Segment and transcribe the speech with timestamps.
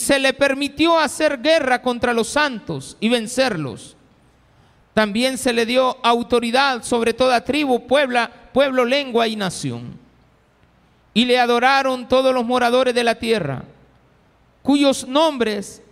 [0.00, 3.96] se le permitió hacer guerra contra los santos y vencerlos.
[4.94, 9.96] También se le dio autoridad sobre toda tribu, puebla, pueblo, lengua y nación.
[11.14, 13.62] Y le adoraron todos los moradores de la tierra,
[14.62, 15.82] cuyos nombres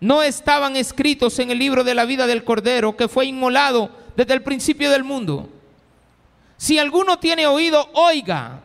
[0.00, 4.34] no estaban escritos en el libro de la vida del Cordero, que fue inmolado desde
[4.34, 5.48] el principio del mundo.
[6.56, 8.60] Si alguno tiene oído, oiga.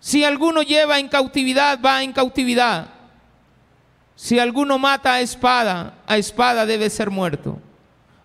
[0.00, 2.95] Si alguno lleva en cautividad, va en cautividad.
[4.16, 7.60] Si alguno mata a espada, a espada debe ser muerto.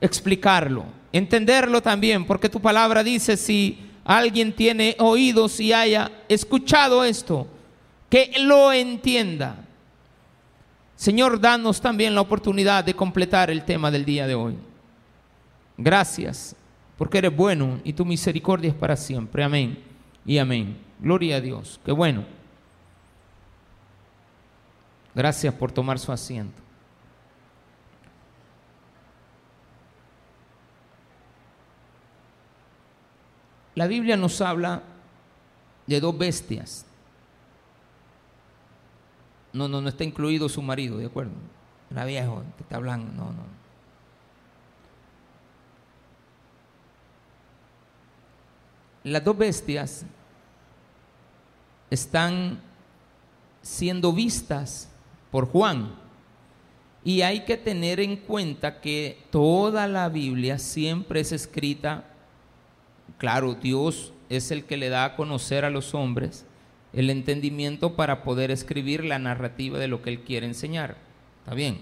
[0.00, 7.46] explicarlo, entenderlo también, porque tu palabra dice, si alguien tiene oídos y haya escuchado esto,
[8.08, 9.56] que lo entienda.
[10.96, 14.56] Señor, danos también la oportunidad de completar el tema del día de hoy.
[15.78, 16.56] Gracias,
[16.98, 19.44] porque eres bueno y tu misericordia es para siempre.
[19.44, 19.78] Amén
[20.26, 20.76] y amén.
[20.98, 21.80] Gloria a Dios.
[21.84, 22.39] Qué bueno.
[25.14, 26.60] Gracias por tomar su asiento.
[33.74, 34.82] La Biblia nos habla
[35.86, 36.84] de dos bestias
[39.52, 41.32] no, no, no está incluido su marido, ¿de acuerdo?
[41.90, 43.60] La viejo que está hablando, no, no.
[49.02, 50.04] Las dos bestias
[51.88, 52.60] están
[53.62, 54.89] siendo vistas
[55.30, 55.94] por Juan.
[57.02, 62.04] Y hay que tener en cuenta que toda la Biblia siempre es escrita,
[63.18, 66.44] claro, Dios es el que le da a conocer a los hombres
[66.92, 70.96] el entendimiento para poder escribir la narrativa de lo que él quiere enseñar.
[71.40, 71.80] Está bien.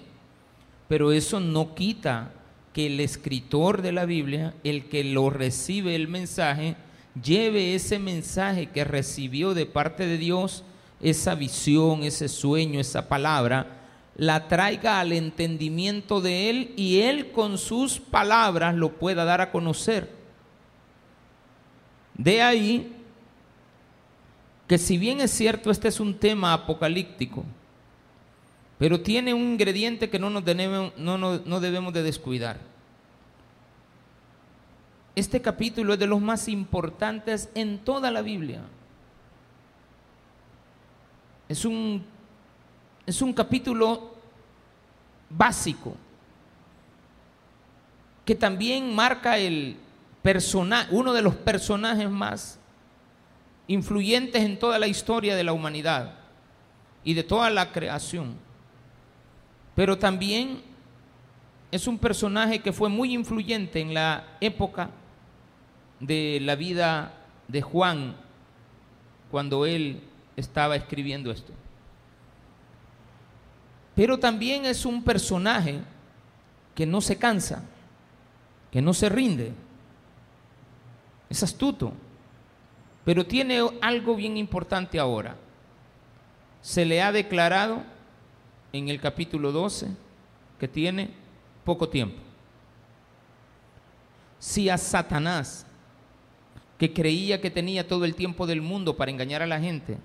[0.89, 2.33] Pero eso no quita
[2.73, 6.77] que el escritor de la Biblia, el que lo recibe el mensaje,
[7.23, 10.65] lleve ese mensaje que recibió de parte de Dios,
[11.01, 13.79] esa visión, ese sueño, esa palabra,
[14.17, 19.51] la traiga al entendimiento de él y él con sus palabras lo pueda dar a
[19.53, 20.11] conocer.
[22.15, 22.95] De ahí
[24.69, 27.43] que si bien es cierto, este es un tema apocalíptico,
[28.79, 32.59] pero tiene un ingrediente que no, nos debemos, no, debemos de descuidar.
[35.17, 38.61] Este capítulo es de los más importantes en toda la Biblia.
[41.49, 42.05] Es un,
[43.07, 44.15] es un capítulo
[45.31, 45.97] básico
[48.25, 49.77] que también marca el
[50.91, 52.59] uno de los personajes más
[53.67, 56.15] influyentes en toda la historia de la humanidad
[57.03, 58.37] y de toda la creación.
[59.75, 60.61] Pero también
[61.71, 64.91] es un personaje que fue muy influyente en la época
[66.01, 67.13] de la vida
[67.47, 68.15] de Juan
[69.31, 70.03] cuando él
[70.39, 71.53] estaba escribiendo esto.
[73.95, 75.81] Pero también es un personaje
[76.77, 77.65] que no se cansa,
[78.71, 79.53] que no se rinde.
[81.29, 81.93] Es astuto.
[83.05, 85.35] Pero tiene algo bien importante ahora.
[86.63, 87.83] Se le ha declarado
[88.73, 89.89] en el capítulo 12
[90.61, 91.11] que tiene
[91.65, 92.19] poco tiempo.
[94.39, 95.67] Si a Satanás,
[96.79, 99.99] que creía que tenía todo el tiempo del mundo para engañar a la gente,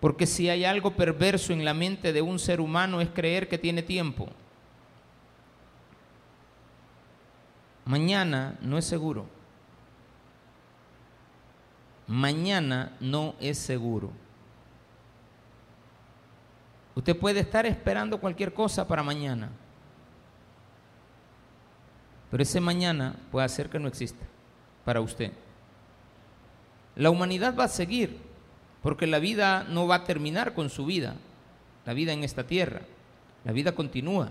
[0.00, 3.58] porque si hay algo perverso en la mente de un ser humano es creer que
[3.58, 4.28] tiene tiempo.
[7.84, 9.26] Mañana no es seguro.
[12.06, 14.12] Mañana no es seguro.
[16.94, 19.50] Usted puede estar esperando cualquier cosa para mañana.
[22.30, 24.24] Pero ese mañana puede hacer que no exista
[24.84, 25.32] para usted.
[26.94, 28.27] La humanidad va a seguir
[28.82, 31.16] porque la vida no va a terminar con su vida,
[31.84, 32.82] la vida en esta tierra,
[33.44, 34.30] la vida continúa,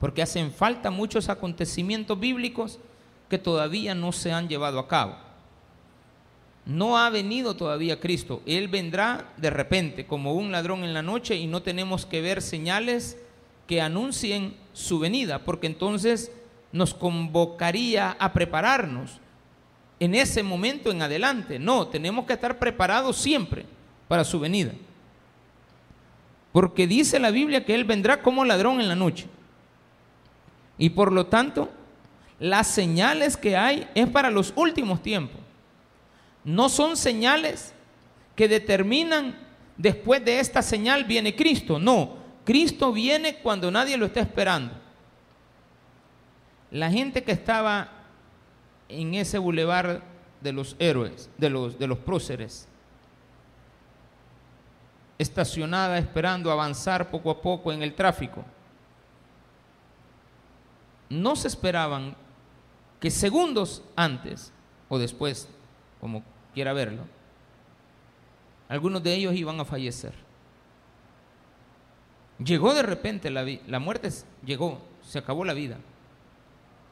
[0.00, 2.78] porque hacen falta muchos acontecimientos bíblicos
[3.28, 5.16] que todavía no se han llevado a cabo.
[6.66, 11.36] No ha venido todavía Cristo, Él vendrá de repente como un ladrón en la noche
[11.36, 13.18] y no tenemos que ver señales
[13.66, 16.32] que anuncien su venida, porque entonces
[16.72, 19.20] nos convocaría a prepararnos
[20.00, 21.58] en ese momento en adelante.
[21.58, 23.66] No, tenemos que estar preparados siempre
[24.08, 24.72] para su venida.
[26.52, 29.26] Porque dice la Biblia que Él vendrá como ladrón en la noche.
[30.78, 31.70] Y por lo tanto,
[32.38, 35.40] las señales que hay es para los últimos tiempos.
[36.44, 37.72] No son señales
[38.36, 39.36] que determinan
[39.76, 41.78] después de esta señal viene Cristo.
[41.78, 44.72] No, Cristo viene cuando nadie lo está esperando.
[46.70, 47.93] La gente que estaba
[48.88, 50.02] en ese bulevar
[50.40, 52.68] de los héroes, de los, de los próceres,
[55.18, 58.44] estacionada esperando avanzar poco a poco en el tráfico.
[61.08, 62.16] No se esperaban
[63.00, 64.52] que segundos antes
[64.88, 65.48] o después,
[66.00, 66.22] como
[66.52, 67.02] quiera verlo,
[68.68, 70.14] algunos de ellos iban a fallecer.
[72.38, 74.10] Llegó de repente la, la muerte,
[74.44, 75.78] llegó, se acabó la vida,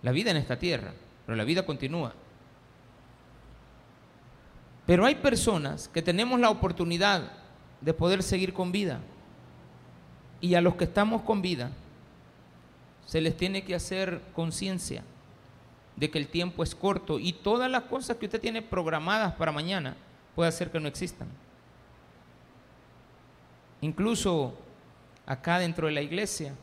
[0.02, 0.92] la vida en esta tierra,
[1.26, 2.14] pero la vida continúa.
[4.86, 7.32] Pero hay personas que tenemos la oportunidad
[7.80, 9.00] de poder seguir con vida.
[10.40, 11.70] Y a los que estamos con vida,
[13.06, 15.04] se les tiene que hacer conciencia
[15.96, 19.52] de que el tiempo es corto y todas las cosas que usted tiene programadas para
[19.52, 19.96] mañana
[20.34, 21.28] puede hacer que no existan.
[23.80, 24.54] Incluso
[25.26, 26.54] acá dentro de la iglesia,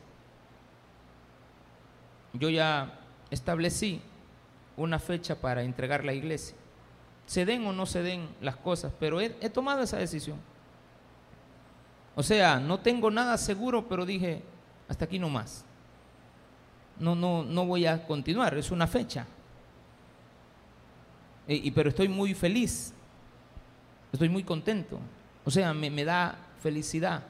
[2.32, 2.98] yo ya
[3.30, 4.00] establecí
[4.82, 6.56] una fecha para entregar la iglesia.
[7.26, 10.38] Se den o no se den las cosas, pero he, tomado esa decisión.
[12.16, 14.42] O sea, no tengo nada seguro, pero dije,
[14.88, 15.64] hasta aquí no más.
[16.98, 19.26] No, no, no voy a continuar, es una fecha.
[21.46, 22.92] E, y, pero estoy muy feliz,
[24.12, 24.98] estoy muy contento.
[25.44, 27.22] O sea, me, me da felicidad,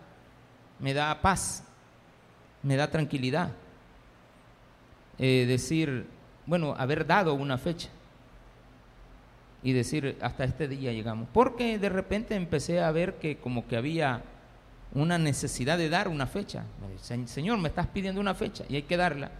[0.78, 1.62] me da paz,
[2.62, 3.52] me da tranquilidad.
[5.18, 6.06] Eh, decir,
[6.46, 7.88] bueno, haber dado una fecha
[9.62, 11.28] y decir, hasta este día llegamos.
[11.32, 14.22] Porque de repente empecé a ver que como que había
[14.94, 16.64] una necesidad de dar una fecha.
[17.26, 19.30] Señor, me estás pidiendo una fecha y hay que darla.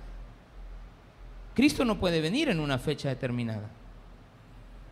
[1.54, 3.68] Cristo no puede venir en una fecha determinada.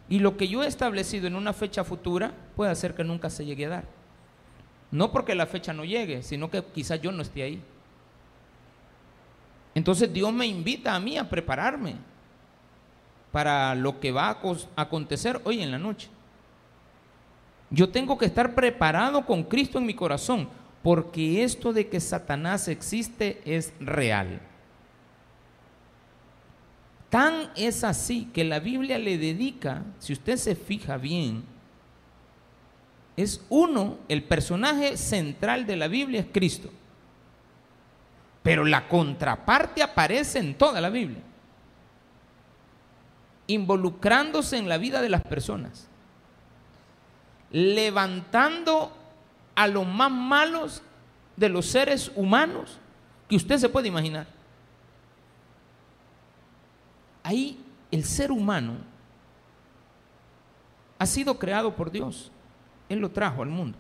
[0.09, 3.45] Y lo que yo he establecido en una fecha futura puede hacer que nunca se
[3.45, 3.85] llegue a dar.
[4.91, 7.63] No porque la fecha no llegue, sino que quizás yo no esté ahí.
[9.79, 11.95] Entonces Dios me invita a mí a prepararme
[13.31, 16.09] para lo que va a acontecer hoy en la noche.
[17.71, 20.49] Yo tengo que estar preparado con Cristo en mi corazón,
[20.83, 24.41] porque esto de que Satanás existe es real.
[27.09, 31.45] Tan es así que la Biblia le dedica, si usted se fija bien,
[33.17, 36.69] es uno, el personaje central de la Biblia es Cristo.
[38.49, 41.21] Pero la contraparte aparece en toda la Biblia,
[43.47, 45.89] involucrándose en la vida de las personas
[47.51, 48.93] levantando
[49.55, 50.83] a los más malos
[51.37, 52.79] de los seres humanos
[53.29, 54.27] que usted se puede imaginar.
[57.23, 58.77] Ahí el ser humano
[60.99, 62.31] ha sido creado por Dios.
[62.89, 63.77] Él lo trajo al mundo.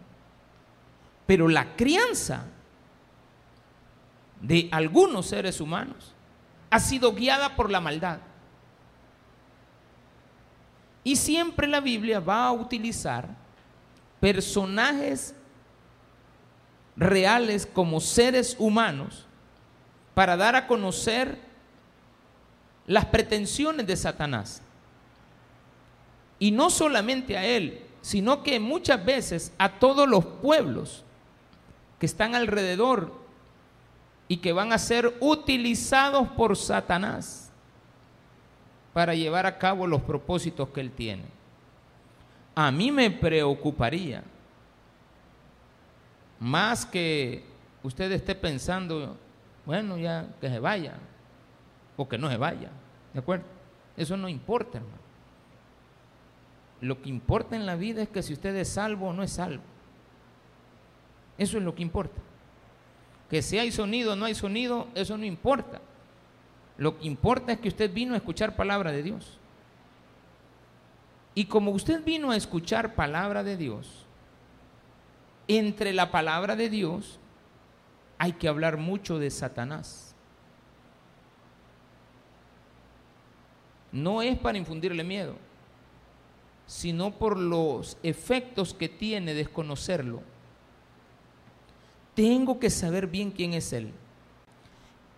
[1.26, 2.44] Pero la crianza
[4.40, 6.14] de algunos seres humanos
[6.70, 8.18] ha sido guiada por la maldad.
[11.04, 13.28] Y siempre la Biblia va a utilizar
[14.20, 15.34] personajes
[16.96, 19.26] reales como seres humanos
[20.14, 21.38] para dar a conocer
[22.86, 24.62] las pretensiones de Satanás.
[26.38, 31.04] Y no solamente a él, sino que muchas veces a todos los pueblos
[31.98, 33.27] que están alrededor
[34.28, 37.50] y que van a ser utilizados por Satanás
[38.92, 41.24] para llevar a cabo los propósitos que él tiene.
[42.54, 44.22] A mí me preocuparía
[46.38, 47.44] más que
[47.82, 49.16] usted esté pensando,
[49.64, 50.94] bueno, ya que se vaya,
[51.96, 52.70] o que no se vaya,
[53.12, 53.44] ¿de acuerdo?
[53.96, 54.98] Eso no importa, hermano.
[56.80, 59.32] Lo que importa en la vida es que si usted es salvo o no es
[59.32, 59.62] salvo.
[61.36, 62.20] Eso es lo que importa.
[63.30, 65.80] Que si hay sonido o no hay sonido, eso no importa.
[66.78, 69.38] Lo que importa es que usted vino a escuchar palabra de Dios.
[71.34, 74.06] Y como usted vino a escuchar palabra de Dios,
[75.46, 77.18] entre la palabra de Dios
[78.18, 80.14] hay que hablar mucho de Satanás.
[83.90, 85.36] No es para infundirle miedo,
[86.66, 90.22] sino por los efectos que tiene desconocerlo.
[92.18, 93.92] Tengo que saber bien quién es Él.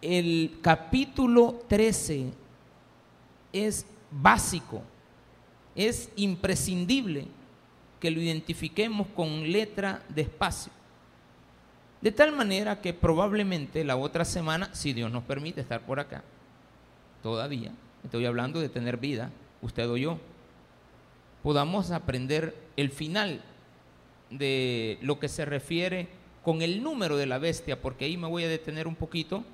[0.02, 2.30] El capítulo 13
[3.54, 4.82] es básico,
[5.74, 7.26] es imprescindible
[8.00, 10.70] que lo identifiquemos con letra de espacio.
[12.02, 16.22] De tal manera que probablemente la otra semana, si Dios nos permite estar por acá,
[17.22, 17.72] todavía,
[18.04, 19.30] estoy hablando de tener vida,
[19.62, 20.18] usted o yo,
[21.42, 23.40] podamos aprender el final
[24.28, 28.44] de lo que se refiere con el número de la bestia, porque ahí me voy
[28.44, 29.44] a detener un poquito,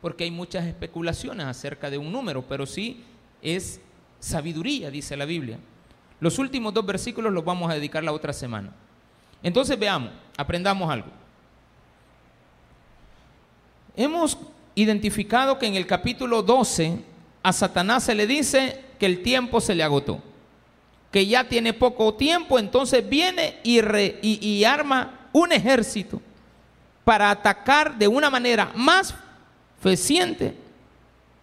[0.00, 3.04] porque hay muchas especulaciones acerca de un número, pero sí
[3.42, 3.80] es
[4.18, 5.58] sabiduría, dice la Biblia.
[6.20, 8.72] Los últimos dos versículos los vamos a dedicar la otra semana.
[9.42, 11.08] Entonces veamos, aprendamos algo.
[13.96, 14.38] Hemos
[14.74, 16.98] identificado que en el capítulo 12
[17.42, 20.22] a Satanás se le dice que el tiempo se le agotó,
[21.10, 23.80] que ya tiene poco tiempo, entonces viene y,
[24.22, 26.20] y arma un ejército
[27.04, 29.14] para atacar de una manera más
[29.80, 30.54] fehaciente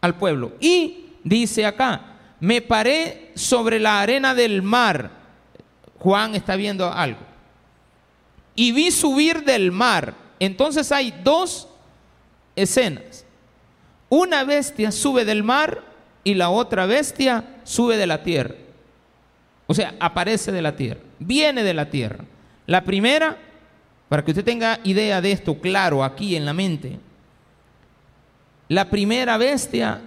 [0.02, 0.54] al pueblo.
[0.60, 2.02] Y dice acá,
[2.40, 5.12] me paré sobre la arena del mar.
[6.00, 7.20] Juan está viendo algo.
[8.56, 10.14] Y vi subir del mar.
[10.40, 11.68] Entonces hay dos
[12.56, 13.26] escenas.
[14.10, 15.84] Una bestia sube del mar
[16.24, 18.56] y la otra bestia sube de la tierra.
[19.68, 22.24] O sea, aparece de la tierra, viene de la tierra.
[22.66, 23.38] La primera,
[24.10, 27.00] para que usted tenga idea de esto claro aquí en la mente,
[28.70, 30.02] la primera bestia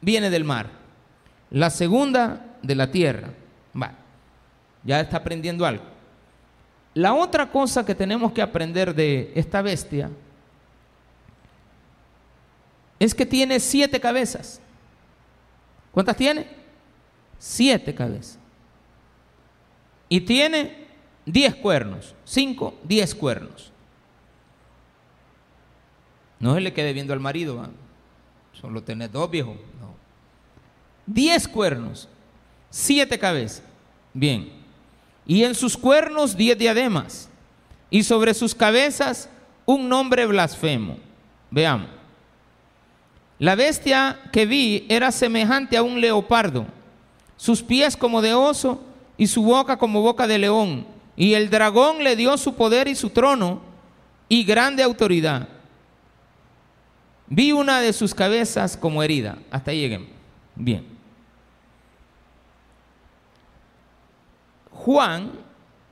[0.00, 0.70] viene del mar.
[1.50, 3.30] La segunda de la tierra.
[3.80, 3.92] Va,
[4.84, 5.84] ya está aprendiendo algo.
[6.94, 10.10] La otra cosa que tenemos que aprender de esta bestia
[12.98, 14.60] es que tiene siete cabezas.
[15.92, 16.46] ¿Cuántas tiene?
[17.38, 18.38] Siete cabezas.
[20.08, 20.87] Y tiene
[21.32, 22.14] diez cuernos.
[22.24, 23.72] Cinco, diez cuernos.
[26.40, 27.68] No se le quede viendo al marido.
[28.52, 29.56] Solo tiene dos viejos
[31.08, 32.08] diez cuernos,
[32.70, 33.62] siete cabezas.
[34.12, 34.52] Bien.
[35.26, 37.28] Y en sus cuernos diez diademas.
[37.90, 39.28] Y sobre sus cabezas
[39.64, 40.98] un nombre blasfemo.
[41.50, 41.88] Veamos.
[43.38, 46.66] La bestia que vi era semejante a un leopardo,
[47.36, 48.82] sus pies como de oso
[49.16, 50.86] y su boca como boca de león.
[51.18, 53.60] Y el dragón le dio su poder y su trono
[54.28, 55.48] y grande autoridad.
[57.26, 59.36] Vi una de sus cabezas como herida.
[59.50, 60.08] Hasta ahí lleguen.
[60.54, 60.86] Bien.
[64.70, 65.32] Juan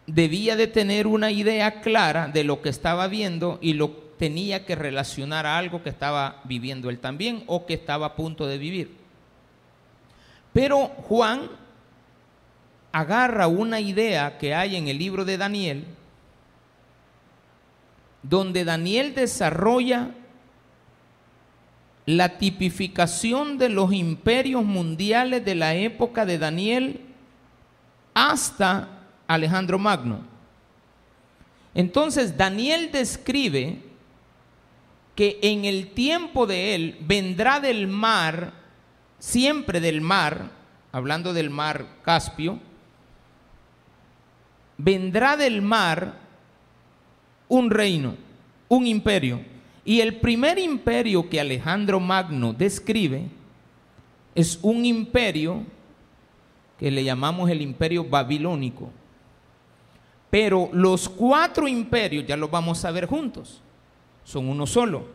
[0.06, 4.76] debía de tener una idea clara de lo que estaba viendo y lo tenía que
[4.76, 8.97] relacionar a algo que estaba viviendo él también o que estaba a punto de vivir.
[10.52, 11.50] Pero Juan
[12.97, 15.85] agarra una idea que hay en el libro de Daniel,
[18.23, 20.12] donde Daniel desarrolla
[22.07, 27.03] la tipificación de los imperios mundiales de la época de Daniel
[28.15, 28.88] hasta
[29.26, 30.21] Alejandro Magno.
[31.75, 33.83] Entonces Daniel describe
[35.15, 38.55] que en el tiempo de él vendrá del mar,
[39.19, 40.50] siempre del mar,
[40.93, 42.59] hablando del mar Caspio,
[44.78, 46.14] vendrá del mar
[47.49, 48.16] un reino,
[48.68, 49.40] un imperio.
[49.85, 53.28] Y el primer imperio que Alejandro Magno describe
[54.35, 55.62] es un imperio
[56.78, 58.90] que le llamamos el imperio babilónico.
[60.28, 63.62] Pero los cuatro imperios, ya los vamos a ver juntos,
[64.25, 65.06] son uno solo.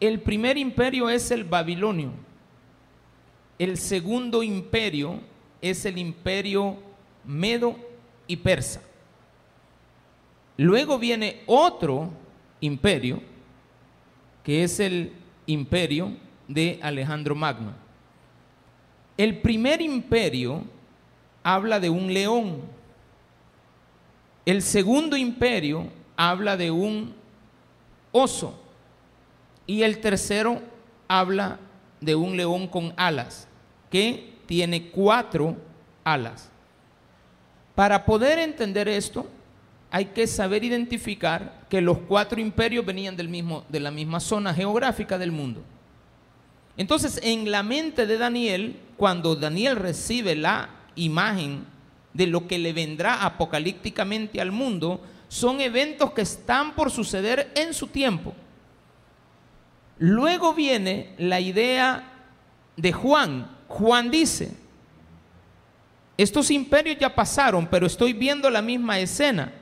[0.00, 2.12] El primer imperio es el babilonio.
[3.58, 5.20] El segundo imperio
[5.60, 6.76] es el imperio
[7.24, 7.76] medo
[8.28, 8.80] y persa.
[10.56, 12.10] Luego viene otro
[12.60, 13.20] imperio,
[14.44, 15.12] que es el
[15.46, 16.16] imperio
[16.46, 17.72] de Alejandro Magno.
[19.16, 20.62] El primer imperio
[21.42, 22.62] habla de un león.
[24.46, 27.14] El segundo imperio habla de un
[28.12, 28.60] oso.
[29.66, 30.62] Y el tercero
[31.06, 31.58] habla
[32.00, 33.48] de un león con alas,
[33.90, 35.56] que tiene cuatro
[36.04, 36.50] alas.
[37.78, 39.24] Para poder entender esto,
[39.92, 44.52] hay que saber identificar que los cuatro imperios venían del mismo, de la misma zona
[44.52, 45.62] geográfica del mundo.
[46.76, 51.66] Entonces, en la mente de Daniel, cuando Daniel recibe la imagen
[52.14, 57.72] de lo que le vendrá apocalípticamente al mundo, son eventos que están por suceder en
[57.72, 58.34] su tiempo.
[59.98, 62.10] Luego viene la idea
[62.76, 63.48] de Juan.
[63.68, 64.67] Juan dice,
[66.18, 69.52] estos imperios ya pasaron, pero estoy viendo la misma escena.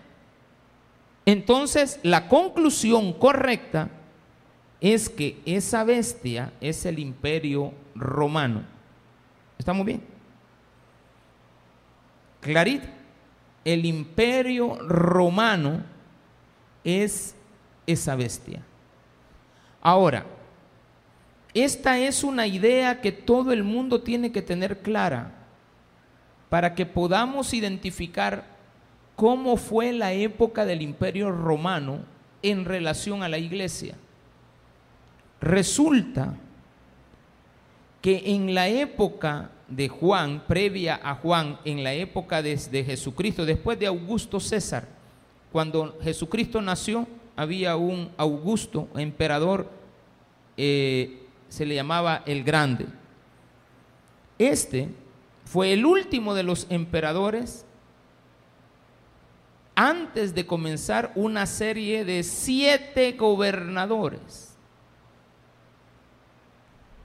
[1.27, 3.91] Entonces, la conclusión correcta
[4.81, 8.63] es que esa bestia es el imperio romano.
[9.59, 10.03] ¿Estamos bien?
[12.41, 12.89] Clarito.
[13.63, 15.83] El imperio romano
[16.85, 17.35] es
[17.87, 18.63] esa bestia.
[19.83, 20.25] Ahora,
[21.53, 25.36] esta es una idea que todo el mundo tiene que tener clara
[26.57, 28.47] para que podamos identificar
[29.15, 31.99] cómo fue la época del imperio romano
[32.41, 33.95] en relación a la iglesia.
[35.39, 36.35] Resulta
[38.01, 43.79] que en la época de Juan, previa a Juan, en la época de, Jesucristo, después
[43.79, 44.89] de Augusto César,
[45.53, 49.71] cuando Jesucristo nació, había un Augusto, emperador,
[50.57, 52.87] eh, se le llamaba el Grande.
[54.39, 54.89] Este
[55.47, 57.65] fue el último de los emperadores
[59.77, 64.57] antes de comenzar una serie de siete gobernadores.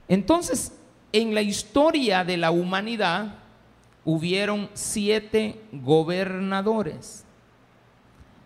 [0.07, 0.75] Entonces,
[1.13, 3.35] en la historia de la humanidad
[4.03, 7.23] hubieron siete gobernadores.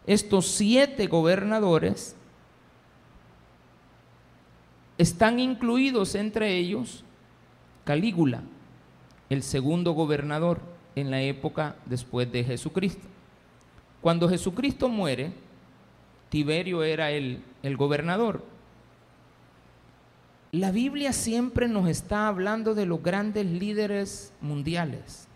[0.05, 2.15] Estos siete gobernadores
[4.97, 7.05] están incluidos entre ellos
[7.85, 8.41] Calígula,
[9.29, 10.59] el segundo gobernador
[10.95, 13.07] en la época después de Jesucristo.
[14.01, 15.31] Cuando Jesucristo muere,
[16.29, 18.43] Tiberio era el, el gobernador.
[20.51, 25.27] La Biblia siempre nos está hablando de los grandes líderes mundiales.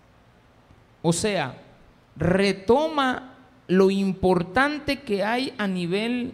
[1.02, 1.58] O sea,
[2.15, 3.34] retoma
[3.67, 6.34] lo importante que hay a nivel,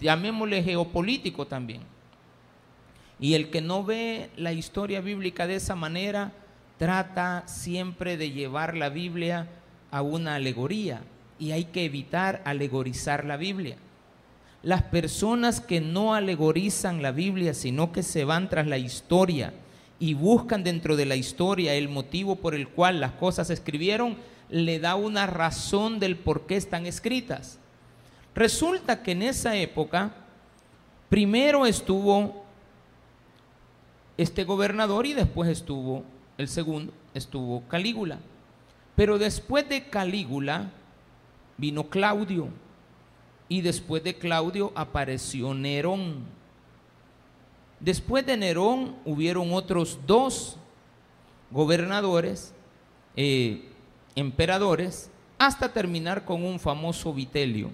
[0.00, 1.82] llamémosle geopolítico también.
[3.20, 6.32] Y el que no ve la historia bíblica de esa manera,
[6.78, 9.48] trata siempre de llevar la Biblia
[9.90, 11.02] a una alegoría.
[11.38, 13.76] Y hay que evitar alegorizar la Biblia.
[14.62, 19.52] Las personas que no alegorizan la Biblia, sino que se van tras la historia
[19.98, 24.16] y buscan dentro de la historia el motivo por el cual las cosas se escribieron,
[24.48, 27.58] le da una razón del por qué están escritas.
[28.34, 30.12] Resulta que en esa época,
[31.08, 32.39] primero estuvo
[34.22, 36.04] este gobernador y después estuvo
[36.36, 38.18] el segundo, estuvo Calígula.
[38.94, 40.70] Pero después de Calígula
[41.56, 42.48] vino Claudio
[43.48, 46.24] y después de Claudio apareció Nerón.
[47.80, 50.58] Después de Nerón hubieron otros dos
[51.50, 52.52] gobernadores,
[53.16, 53.70] eh,
[54.16, 57.70] emperadores, hasta terminar con un famoso Vitelio.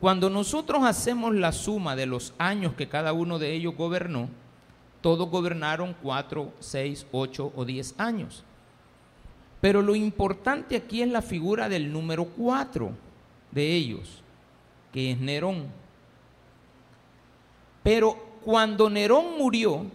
[0.00, 4.30] Cuando nosotros hacemos la suma de los años que cada uno de ellos gobernó,
[5.00, 8.44] todos gobernaron cuatro, seis, ocho o diez años.
[9.60, 12.92] Pero lo importante aquí es la figura del número cuatro
[13.50, 14.22] de ellos
[14.92, 15.66] que es Nerón.
[17.82, 19.86] Pero cuando Nerón murió,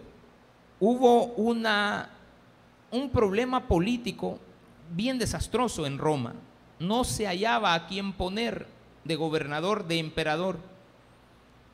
[0.80, 2.10] hubo una,
[2.92, 4.40] un problema político
[4.92, 6.34] bien desastroso en Roma.
[6.80, 8.68] No se hallaba a quien poner
[9.04, 10.58] de gobernador, de emperador.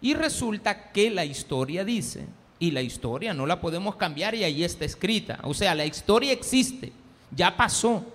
[0.02, 2.28] Y resulta que la historia dice,
[2.62, 5.40] y la historia no la podemos cambiar y ahí está escrita.
[5.44, 6.94] O sea, la historia existe,
[7.36, 8.06] ya pasó.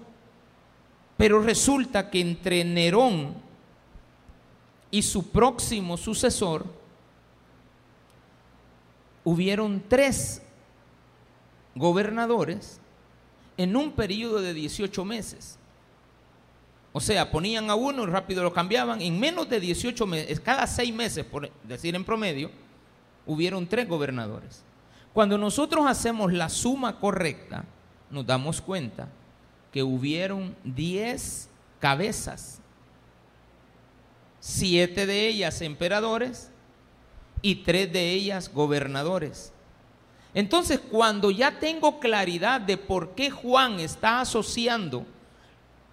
[1.16, 3.34] Pero resulta que entre Nerón
[4.88, 6.64] y su próximo sucesor,
[9.24, 10.40] hubieron tres
[11.74, 12.78] gobernadores
[13.56, 15.58] en un periodo de 18 meses.
[16.92, 19.02] O sea, ponían a uno y rápido lo cambiaban.
[19.02, 22.48] En menos de 18 meses, cada seis meses, por decir en promedio,
[23.26, 24.62] hubieron tres gobernadores.
[25.12, 27.64] Cuando nosotros hacemos la suma correcta,
[28.10, 29.08] nos damos cuenta
[29.72, 31.48] que hubieron diez
[31.80, 32.60] cabezas,
[34.40, 36.50] siete de ellas emperadores
[37.42, 39.52] y tres de ellas gobernadores.
[40.34, 45.06] Entonces, cuando ya tengo claridad de por qué Juan está asociando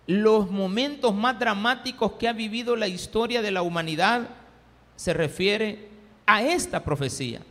[0.06, 4.28] los momentos más dramáticos que ha vivido la historia de la humanidad,
[4.98, 5.93] se refiere
[6.26, 7.42] a esta profecía.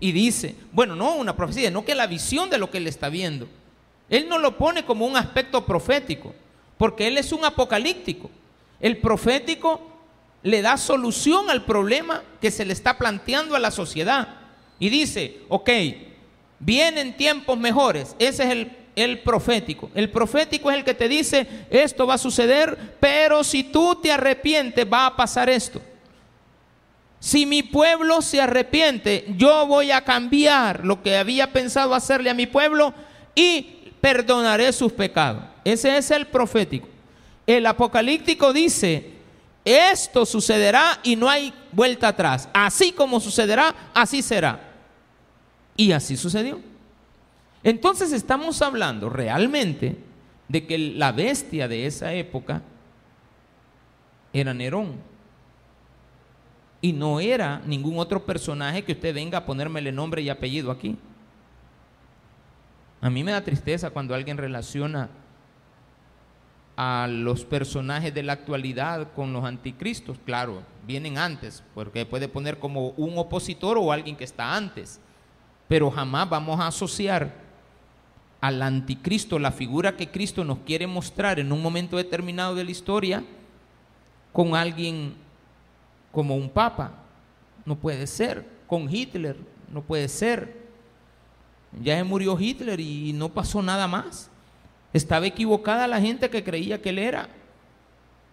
[0.00, 3.08] Y dice, bueno, no una profecía, no que la visión de lo que él está
[3.08, 3.48] viendo.
[4.08, 6.34] Él no lo pone como un aspecto profético,
[6.76, 8.30] porque él es un apocalíptico.
[8.80, 9.80] El profético
[10.42, 14.36] le da solución al problema que se le está planteando a la sociedad.
[14.78, 15.70] Y dice, ok,
[16.60, 18.14] vienen tiempos mejores.
[18.18, 19.90] Ese es el, el, profético.
[19.94, 24.12] El profético es el que te dice, esto va a suceder, pero si tú te
[24.12, 25.82] arrepientes va a pasar esto.
[27.20, 32.34] Si mi pueblo se arrepiente, yo voy a cambiar lo que había pensado hacerle a
[32.34, 32.94] mi pueblo
[33.34, 35.42] y perdonaré sus pecados.
[35.64, 36.88] Ese es el profético.
[37.46, 39.12] El apocalíptico dice,
[39.64, 42.48] esto sucederá y no hay vuelta atrás.
[42.52, 44.60] Así como sucederá, así será.
[45.76, 46.60] Y así sucedió.
[47.64, 49.96] Entonces estamos hablando realmente
[50.46, 52.62] de que la bestia de esa época
[54.32, 55.07] era Nerón
[56.80, 60.96] y no era ningún otro personaje que usted venga a ponérmele nombre y apellido aquí.
[63.00, 65.08] A mí me da tristeza cuando alguien relaciona
[66.76, 70.16] a los personajes de la actualidad con los anticristos.
[70.24, 75.00] Claro, vienen antes, porque puede poner como un opositor o alguien que está antes.
[75.66, 77.32] Pero jamás vamos a asociar
[78.40, 82.70] al anticristo, la figura que Cristo nos quiere mostrar en un momento determinado de la
[82.70, 83.24] historia,
[84.32, 85.16] con alguien
[86.12, 86.92] como un papa.
[87.64, 88.44] No puede ser.
[88.66, 89.36] Con Hitler,
[89.72, 90.56] no puede ser.
[91.82, 94.30] Ya se murió Hitler y no pasó nada más.
[94.92, 97.28] Estaba equivocada la gente que creía que él era.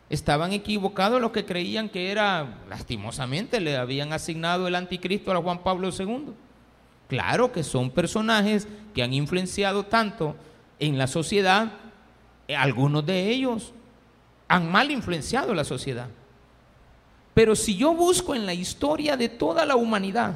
[0.09, 5.63] Estaban equivocados los que creían que era, lastimosamente, le habían asignado el anticristo a Juan
[5.63, 6.33] Pablo II.
[7.07, 10.35] Claro que son personajes que han influenciado tanto
[10.79, 11.71] en la sociedad,
[12.53, 13.73] algunos de ellos
[14.47, 16.07] han mal influenciado la sociedad.
[17.35, 20.35] Pero si yo busco en la historia de toda la humanidad,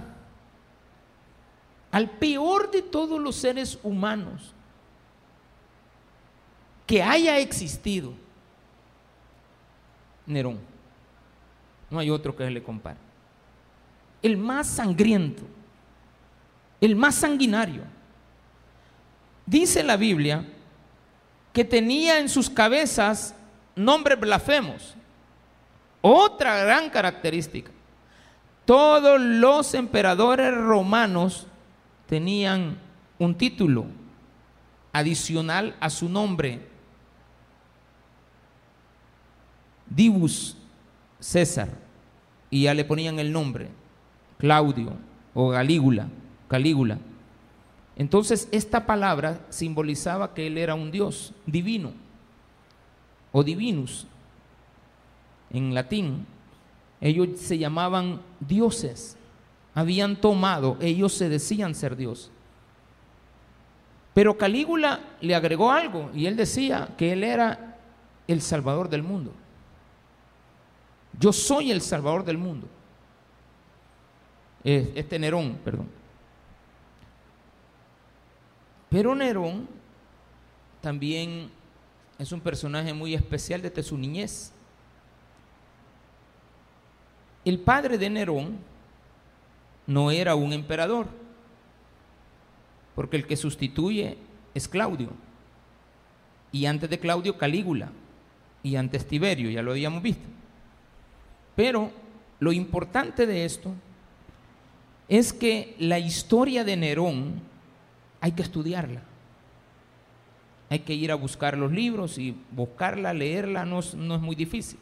[1.91, 4.53] al peor de todos los seres humanos
[6.85, 8.13] que haya existido,
[10.25, 10.59] Nerón,
[11.89, 12.97] no hay otro que se le compare.
[14.21, 15.43] El más sangriento,
[16.81, 17.83] el más sanguinario.
[19.45, 20.45] Dice la Biblia
[21.53, 23.33] que tenía en sus cabezas
[23.73, 24.95] nombres blasfemos.
[26.01, 27.71] Otra gran característica.
[28.65, 31.47] Todos los emperadores romanos
[32.07, 32.77] tenían
[33.17, 33.85] un título
[34.93, 36.67] adicional a su nombre.
[39.89, 40.55] Divus
[41.19, 41.69] César.
[42.49, 43.69] Y ya le ponían el nombre.
[44.38, 44.93] Claudio
[45.33, 46.07] o Galígula.
[46.47, 46.99] Calígula.
[47.95, 51.91] Entonces esta palabra simbolizaba que él era un dios divino
[53.31, 54.07] o divinus
[55.51, 56.25] en latín,
[57.01, 59.17] ellos se llamaban dioses,
[59.73, 62.31] habían tomado, ellos se decían ser Dios.
[64.13, 67.77] Pero Calígula le agregó algo y él decía que él era
[68.27, 69.33] el salvador del mundo.
[71.17, 72.67] Yo soy el salvador del mundo.
[74.63, 75.88] Este Nerón, perdón.
[78.89, 79.67] Pero Nerón
[80.81, 81.49] también
[82.17, 84.51] es un personaje muy especial desde su niñez.
[87.45, 88.58] El padre de Nerón
[89.88, 91.08] no era un emperador,
[92.95, 94.17] porque el que sustituye
[94.54, 95.10] es Claudio.
[96.52, 97.91] Y antes de Claudio, Calígula.
[98.62, 100.28] Y antes Tiberio, ya lo habíamos visto.
[101.56, 101.91] Pero
[102.39, 103.73] lo importante de esto
[105.08, 107.41] es que la historia de Nerón
[108.21, 109.02] hay que estudiarla.
[110.69, 114.36] Hay que ir a buscar los libros y buscarla, leerla, no es, no es muy
[114.36, 114.80] difícil.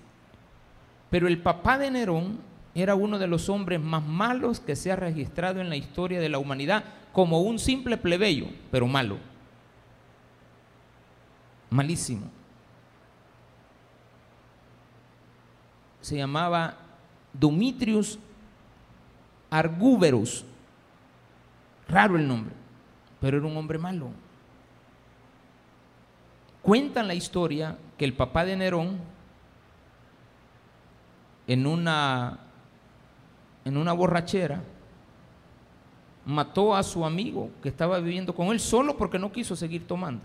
[1.09, 2.39] Pero el papá de Nerón
[2.75, 6.29] era uno de los hombres más malos que se ha registrado en la historia de
[6.29, 9.17] la humanidad, como un simple plebeyo, pero malo.
[11.69, 12.29] Malísimo.
[16.01, 16.77] Se llamaba
[17.33, 18.19] Dumitrius
[19.49, 20.45] Arguberus.
[21.87, 22.53] Raro el nombre,
[23.19, 24.11] pero era un hombre malo.
[26.61, 28.99] Cuentan la historia que el papá de Nerón
[31.47, 32.39] en una,
[33.65, 34.61] en una borrachera
[36.25, 40.21] mató a su amigo que estaba viviendo con él solo porque no quiso seguir tomando.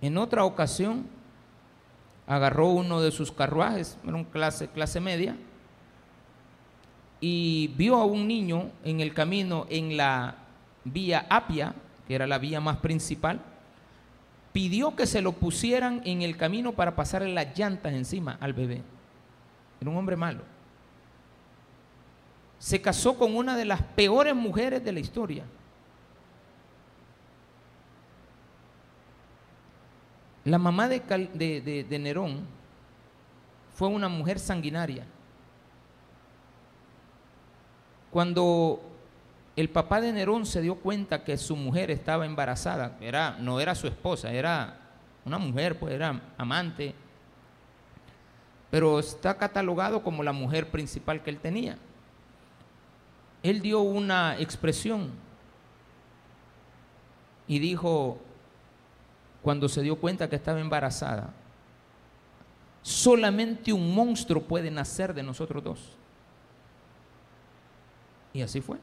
[0.00, 1.06] En otra ocasión,
[2.26, 5.36] agarró uno de sus carruajes, era un clase, clase media,
[7.20, 10.36] y vio a un niño en el camino en la
[10.84, 11.74] vía Apia,
[12.08, 13.40] que era la vía más principal,
[14.52, 18.82] pidió que se lo pusieran en el camino para pasarle las llantas encima al bebé.
[19.80, 20.42] Era un hombre malo.
[22.58, 25.44] Se casó con una de las peores mujeres de la historia.
[30.44, 31.00] La mamá de,
[31.88, 32.46] de, Nerón
[33.74, 35.06] fue una mujer sanguinaria.
[38.10, 38.82] Cuando
[39.54, 43.74] el papá de Nerón se dio cuenta que su mujer estaba embarazada, era, no era
[43.74, 44.76] su esposa, era
[45.24, 46.94] una mujer, pues era amante,
[48.70, 51.76] pero está catalogado como la mujer principal que él tenía.
[53.42, 55.10] Él dio una expresión
[57.48, 58.18] y dijo,
[59.42, 61.32] cuando se dio cuenta que estaba embarazada,
[62.82, 65.96] solamente un monstruo puede nacer de nosotros dos.
[68.32, 68.78] Y así fue.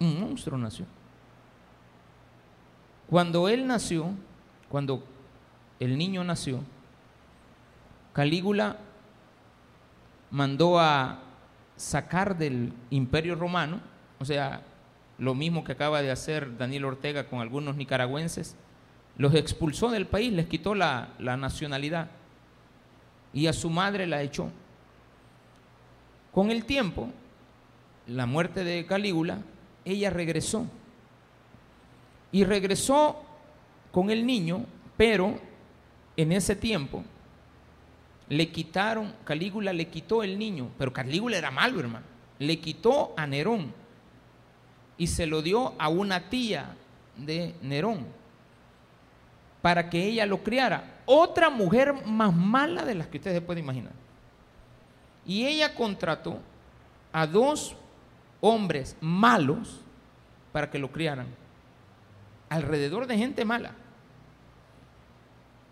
[0.00, 0.86] Un monstruo nació.
[3.08, 4.10] Cuando él nació,
[4.68, 5.04] cuando
[5.78, 6.60] el niño nació,
[8.12, 8.76] Calígula
[10.30, 11.20] mandó a
[11.76, 13.80] sacar del imperio romano,
[14.18, 14.62] o sea,
[15.18, 18.56] lo mismo que acaba de hacer Daniel Ortega con algunos nicaragüenses,
[19.16, 22.08] los expulsó del país, les quitó la, nacionalidad
[23.32, 24.50] y a su madre la echó.
[26.32, 27.10] Con el tiempo,
[28.06, 29.38] la muerte de Calígula,
[29.84, 30.66] ella regresó.
[32.32, 33.22] Y regresó
[33.92, 34.64] con el niño,
[34.96, 35.38] pero
[36.16, 37.04] en ese tiempo
[38.30, 42.06] le quitaron, Calígula le quitó el niño, pero Calígula era malo, hermano.
[42.38, 43.74] Le quitó a Nerón
[44.96, 46.76] y se lo dio a una tía
[47.16, 48.06] de Nerón
[49.60, 51.00] para que ella lo criara.
[51.06, 53.92] Otra mujer más mala de las que ustedes pueden imaginar.
[55.26, 56.38] Y ella contrató
[57.12, 57.74] a dos
[58.40, 59.80] hombres malos
[60.52, 61.26] para que lo criaran.
[62.48, 63.72] Alrededor de gente mala.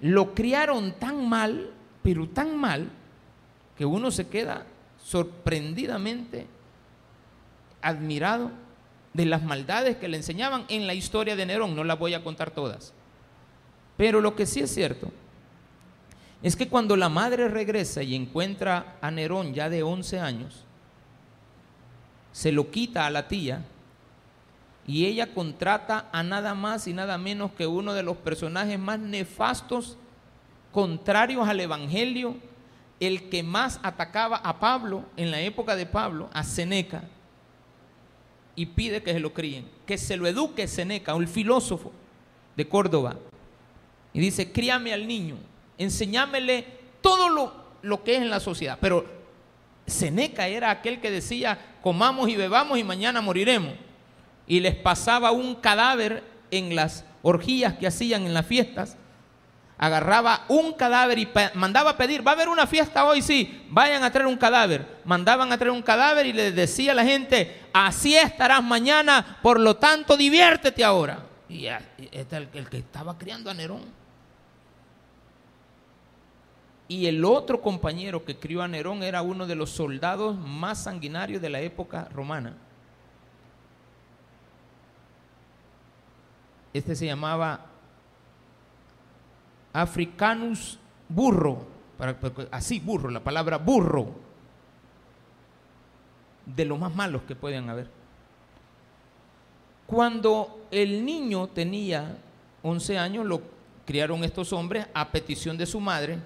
[0.00, 1.70] Lo criaron tan mal,
[2.02, 2.88] pero tan mal,
[3.76, 4.66] que uno se queda
[5.04, 6.46] sorprendidamente
[7.80, 8.50] admirado
[9.14, 11.76] de las maldades que le enseñaban en la historia de Nerón.
[11.76, 12.92] No las voy a contar todas.
[13.96, 15.10] Pero lo que sí es cierto
[16.42, 20.64] es que cuando la madre regresa y encuentra a Nerón ya de 11 años,
[22.32, 23.64] se lo quita a la tía
[24.86, 29.00] y ella contrata a nada más y nada menos que uno de los personajes más
[29.00, 29.98] nefastos,
[30.78, 32.36] contrarios al Evangelio,
[33.00, 37.02] el que más atacaba a Pablo en la época de Pablo, a Seneca,
[38.54, 41.90] y pide que se lo críen, que se lo eduque Seneca, un filósofo
[42.54, 43.16] de Córdoba.
[44.12, 45.34] Y dice, críame al niño,
[45.78, 46.64] enseñámele
[47.00, 48.78] todo lo, lo que es en la sociedad.
[48.80, 49.04] Pero
[49.84, 53.74] Seneca era aquel que decía, comamos y bebamos y mañana moriremos.
[54.46, 58.96] Y les pasaba un cadáver en las orgías que hacían en las fiestas.
[59.78, 64.02] Agarraba un cadáver y mandaba a pedir, va a haber una fiesta hoy, sí, vayan
[64.02, 64.98] a traer un cadáver.
[65.04, 69.60] Mandaban a traer un cadáver y les decía a la gente, así estarás mañana, por
[69.60, 71.24] lo tanto diviértete ahora.
[71.48, 73.82] Y este es el que estaba criando a Nerón.
[76.88, 81.40] Y el otro compañero que crió a Nerón era uno de los soldados más sanguinarios
[81.40, 82.54] de la época romana.
[86.72, 87.66] Este se llamaba
[89.82, 91.66] Africanus burro,
[92.50, 94.08] así burro, la palabra burro,
[96.46, 97.90] de los más malos que pueden haber.
[99.86, 102.18] Cuando el niño tenía
[102.62, 103.40] 11 años, lo
[103.86, 106.18] criaron estos hombres a petición de su madre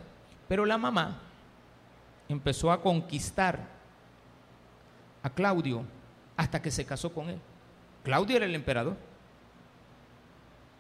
[0.53, 1.19] pero la mamá
[2.29, 3.59] empezó a conquistar
[5.23, 5.83] a Claudio
[6.37, 7.39] hasta que se casó con él.
[8.05, 8.99] Claudio era el emperador.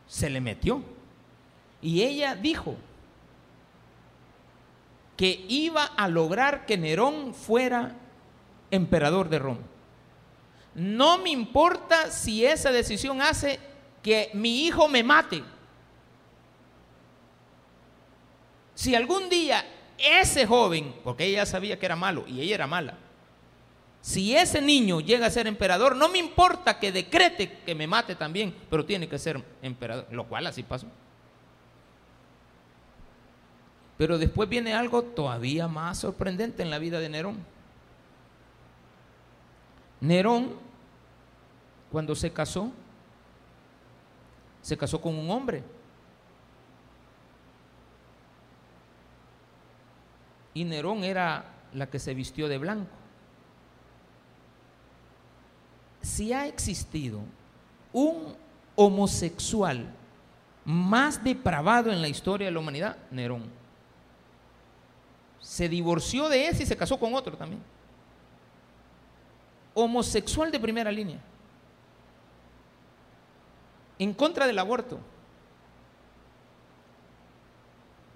[0.07, 0.83] Se le metió.
[1.83, 2.77] Y ella dijo
[5.17, 7.97] que iba a lograr que Nerón fuera
[8.71, 9.61] emperador de Roma.
[10.75, 13.59] No me importa si esa decisión hace
[14.03, 15.43] que mi hijo me mate.
[18.75, 19.65] Si algún día
[19.99, 22.97] ese joven, porque ella sabía que era malo y ella era mala,
[24.01, 28.17] si ese niño llega a ser emperador, no me importa que decrete que me mate
[28.17, 30.89] también, pero tiene que ser emperador, lo cual así pasó.
[33.97, 37.37] Pero después viene algo todavía más sorprendente en la vida de Nerón.
[40.01, 40.57] Nerón
[41.93, 42.73] cuando se casó,
[44.63, 45.63] se casó con un hombre.
[50.55, 52.91] Y Nerón era la que se vistió de blanco.
[56.01, 57.21] Si ha existido
[57.93, 58.35] un
[58.75, 59.87] homosexual
[60.65, 63.62] más depravado en la historia de la humanidad, Nerón.
[65.43, 67.63] Se divorció de ese y se casó con otro también.
[69.75, 71.19] Homosexual de primera línea.
[73.99, 74.99] En contra del aborto.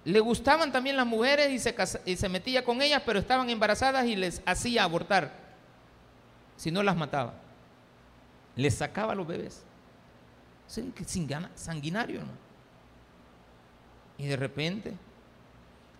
[0.05, 4.15] Le gustaban también las mujeres y se, y metía con ellas, pero estaban embarazadas y
[4.15, 5.31] les hacía abortar.
[6.55, 7.35] Si no las mataba.
[8.55, 9.67] Les sacaba los bebés
[11.55, 12.21] sanguinario.
[14.17, 14.93] Y de repente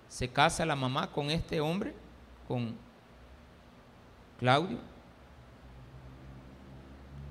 [0.07, 1.93] se casa la mamá con este hombre,
[2.47, 2.75] con
[4.39, 4.77] Claudio.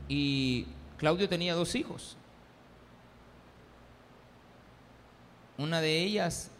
[0.08, 0.66] Y
[0.98, 2.16] Claudio tenía dos hijos.
[5.58, 6.50] Una de ellas,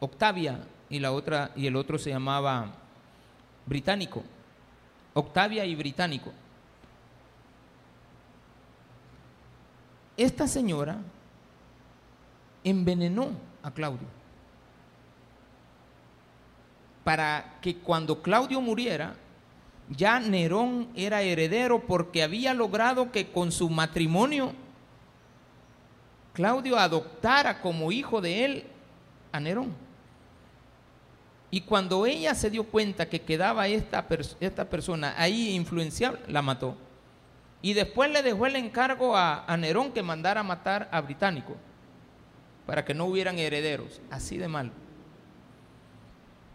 [0.00, 2.72] Octavia, y la otra, y el otro se llamaba
[3.66, 4.22] Británico.
[5.14, 6.32] Octavia y Británico.
[10.16, 10.98] esta señora
[12.64, 13.30] envenenó
[13.62, 14.08] a Claudio
[17.06, 19.14] para que cuando Claudio muriera,
[19.88, 24.52] ya Nerón era heredero porque había logrado que con su matrimonio
[26.32, 28.64] Claudio adoptara como hijo de él
[29.30, 29.72] a Nerón.
[31.48, 34.04] Y cuando ella se dio cuenta que quedaba esta,
[34.40, 36.76] esta persona ahí influenciable, la mató.
[37.62, 41.54] Y después le dejó el encargo a, Nerón que mandara matar a Británico
[42.66, 44.00] para que no hubieran herederos.
[44.10, 44.72] Así de mal.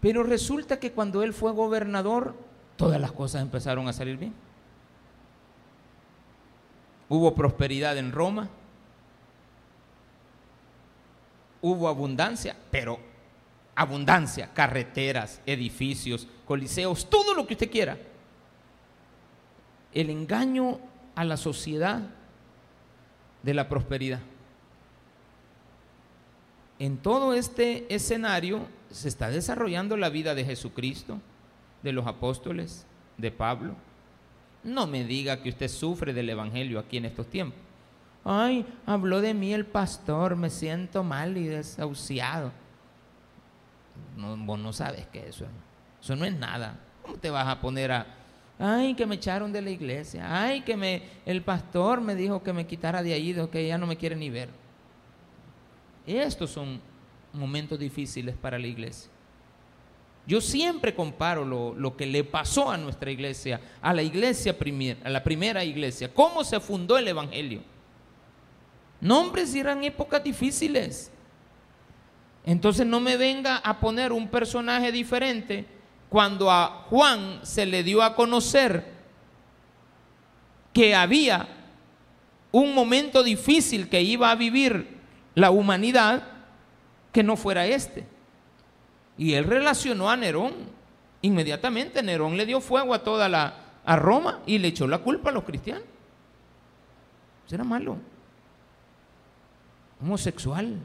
[0.02, 2.36] Pero resulta que cuando él fue gobernador,
[2.76, 4.34] todas las cosas empezaron a salir bien.
[7.08, 8.50] Hubo prosperidad en Roma,
[11.62, 13.00] hubo abundancia, pero
[13.76, 17.98] abundancia, carreteras, edificios, coliseos, todo lo que usted quiera.
[19.94, 20.80] El engaño
[21.16, 22.02] a la sociedad
[23.44, 24.22] de la prosperidad.
[26.80, 31.20] En todo este escenario se está desarrollando la vida de Jesucristo,
[31.84, 32.86] de los apóstoles,
[33.18, 33.76] de Pablo.
[34.64, 37.60] No me diga que usted sufre del Evangelio aquí en estos tiempos.
[38.24, 42.52] Ay, habló de mí el pastor, me siento mal y desahuciado.
[44.16, 45.46] No, vos no sabes que eso,
[46.00, 46.80] eso no es nada.
[47.02, 48.06] ¿Cómo te vas a poner a,
[48.64, 50.24] Ay, que me echaron de la iglesia.
[50.30, 53.88] Ay, que me, el pastor me dijo que me quitara de ahí, que ya no
[53.88, 54.50] me quiere ni ver.
[56.06, 56.80] Estos son
[57.34, 59.10] momentos difíciles para la iglesia.
[60.28, 65.00] Yo siempre comparo lo, lo, que le pasó a nuestra iglesia, a la iglesia primera,
[65.04, 67.62] a la primera iglesia, cómo se fundó el evangelio.
[69.00, 71.12] Nombres eran épocas difíciles.
[72.46, 75.66] Entonces no me venga a poner un personaje diferente
[76.10, 78.86] cuando a Juan se le dio a conocer
[80.74, 81.48] que había
[82.52, 85.00] un momento difícil que iba a vivir
[85.36, 86.24] la humanidad,
[87.12, 88.06] que no fuera este.
[89.18, 90.54] Y él relacionó a Nerón.
[91.22, 95.30] Inmediatamente Nerón le dio fuego a toda la a Roma y le echó la culpa
[95.30, 95.84] a los cristianos.
[97.46, 97.98] Eso era malo.
[100.02, 100.78] Homosexual.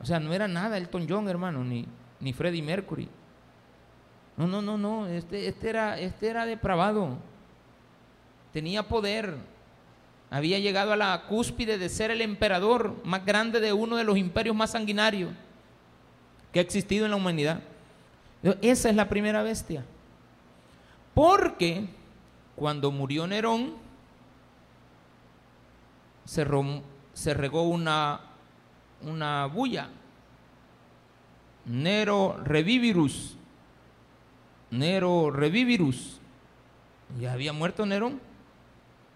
[0.00, 1.86] O sea, no era nada Elton John, hermano, ni
[2.24, 3.08] ni Freddie Mercury.
[4.36, 7.18] No, no, no, no, este, este, era, este era depravado.
[8.52, 9.36] Tenía poder.
[10.30, 14.16] Había llegado a la cúspide de ser el emperador más grande de uno de los
[14.16, 15.30] imperios más sanguinarios
[16.52, 17.60] que ha existido en la humanidad.
[18.60, 19.84] Esa es la primera bestia.
[21.14, 21.86] Porque
[22.56, 23.74] cuando murió Nerón,
[26.24, 26.44] se,
[27.34, 28.20] regó una,
[29.02, 29.88] una bulla
[31.66, 33.36] Nero Revivirus.
[34.70, 36.20] Nero Revivirus.
[37.20, 38.20] Ya había muerto Nerón.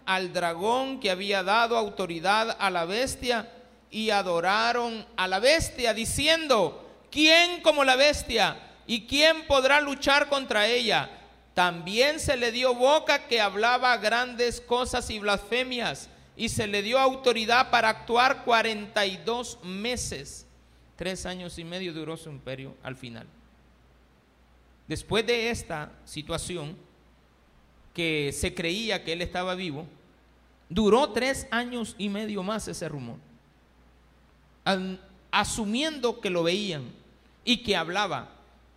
[0.09, 3.47] Al dragón que había dado autoridad a la bestia
[3.91, 8.57] y adoraron a la bestia diciendo, ¿quién como la bestia?
[8.87, 11.11] ¿Y quién podrá luchar contra ella?
[11.53, 16.97] También se le dio boca que hablaba grandes cosas y blasfemias y se le dio
[16.97, 20.47] autoridad para actuar 42 meses.
[20.95, 23.27] Tres años y medio duró su imperio al final.
[24.87, 26.75] Después de esta situación,
[27.93, 29.85] que se creía que él estaba vivo,
[30.69, 33.17] duró tres años y medio más ese rumor,
[35.31, 36.83] asumiendo que lo veían
[37.43, 38.29] y que hablaba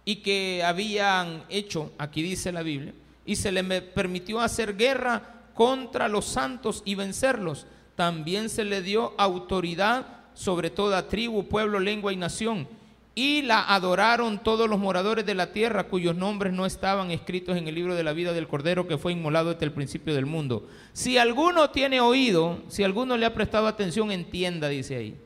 [0.05, 6.09] y que habían hecho, aquí dice la Biblia, y se le permitió hacer guerra contra
[6.09, 7.67] los santos y vencerlos.
[7.95, 12.67] También se le dio autoridad sobre toda tribu, pueblo, lengua y nación.
[13.15, 17.69] Y la adoraron todos los moradores de la tierra cuyos nombres no estaban escritos en
[17.69, 20.67] el libro de la vida del Cordero que fue inmolado desde el principio del mundo.
[20.95, 25.17] Si alguno tiene oído, si alguno le ha prestado atención, entienda, dice ahí.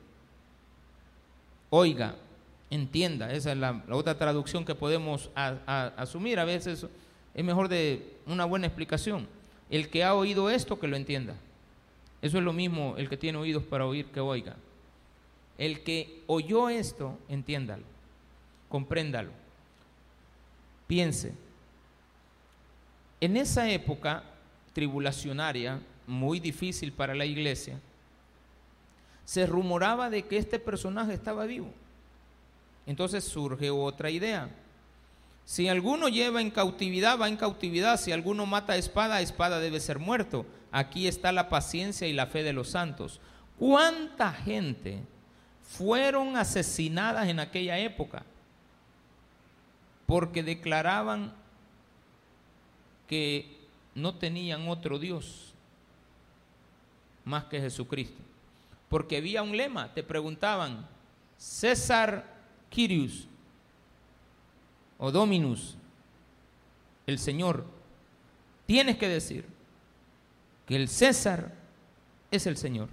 [1.70, 2.16] Oiga,
[2.70, 6.40] entienda, esa es la, otra traducción que podemos asumir.
[6.40, 6.86] A veces
[7.34, 9.28] es mejor de una buena explicación.
[9.70, 11.34] El que ha oído esto, que lo entienda.
[12.22, 14.56] Eso es lo mismo el que tiene oídos para oír, que oiga.
[15.58, 17.84] El que oyó esto, entiéndalo,
[18.68, 19.30] compréndalo,
[20.86, 21.34] piense.
[23.20, 24.22] En esa época
[24.74, 27.80] tribulacionaria, muy difícil para la iglesia,
[29.24, 31.72] se rumoraba de que este personaje estaba vivo.
[32.86, 34.50] Entonces surge otra idea.
[35.44, 37.98] Si alguno lleva en cautividad, va en cautividad.
[37.98, 40.46] Si alguno mata a espada, a espada debe ser muerto.
[40.70, 43.20] Aquí está la paciencia y la fe de los santos.
[43.58, 45.00] ¿Cuánta gente
[45.68, 48.24] fueron asesinadas en aquella época
[50.06, 51.32] porque declaraban
[53.08, 53.56] que
[53.94, 55.52] no tenían otro Dios
[57.24, 58.22] más que Jesucristo.
[58.88, 60.86] Porque había un lema, te preguntaban,
[61.36, 62.24] César
[62.70, 63.26] Quirius
[64.98, 65.76] o Dominus,
[67.06, 67.66] el Señor,
[68.64, 69.44] tienes que decir
[70.66, 71.52] que el César
[72.30, 72.88] es el Señor.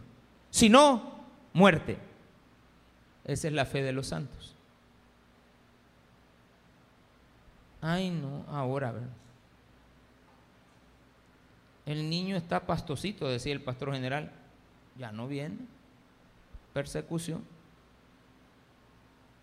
[0.50, 2.13] Si no, muerte.
[3.26, 4.56] Esa es la fe de los santos.
[7.82, 8.94] Ay, no, ahora.
[11.86, 14.32] El niño está pastosito, decía el pastor general.
[14.98, 15.58] Ya no viene.
[16.74, 17.44] Persecución.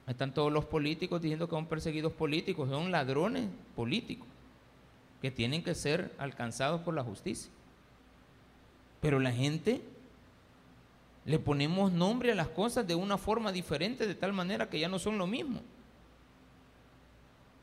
[0.07, 4.26] Están todos los políticos diciendo que son perseguidos políticos, son ladrones políticos
[5.20, 7.53] que tienen que ser alcanzados por la justicia.
[9.01, 9.83] Pero la gente
[11.31, 14.89] le ponemos nombre a las cosas de una forma diferente, de tal manera que ya
[14.89, 15.61] no son lo mismo.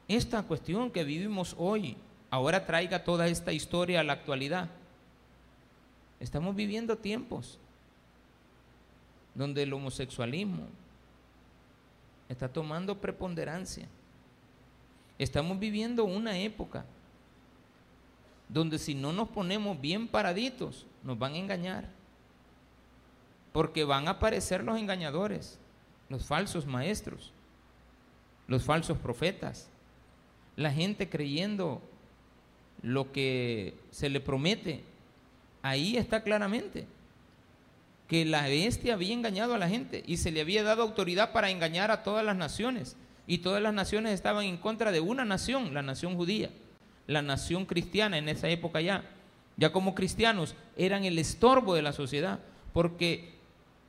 [0.07, 1.97] Esta cuestión que vivimos hoy
[2.29, 4.69] ahora traiga toda esta historia a la actualidad.
[6.21, 7.59] Estamos viviendo tiempos
[9.35, 10.63] donde el homosexualismo
[12.29, 13.85] está tomando preponderancia.
[15.19, 16.85] Estamos viviendo una época
[18.47, 21.96] donde si no nos ponemos bien paraditos, nos van a engañar
[23.57, 25.57] porque van a aparecer los engañadores,
[26.09, 27.33] los falsos maestros,
[28.45, 29.67] los falsos profetas,
[30.55, 31.81] la gente creyendo
[32.83, 34.83] lo que se le promete.
[35.63, 36.85] Ahí está claramente
[38.07, 41.49] que la bestia había engañado a la gente y se le había dado autoridad para
[41.49, 42.95] engañar a todas las naciones.
[43.25, 46.51] Y todas las naciones estaban en contra de una nación, la nación judía,
[47.07, 49.03] la nación cristiana en esa época ya.
[49.55, 52.37] Ya como cristianos eran el estorbo de la sociedad,
[52.71, 53.35] porque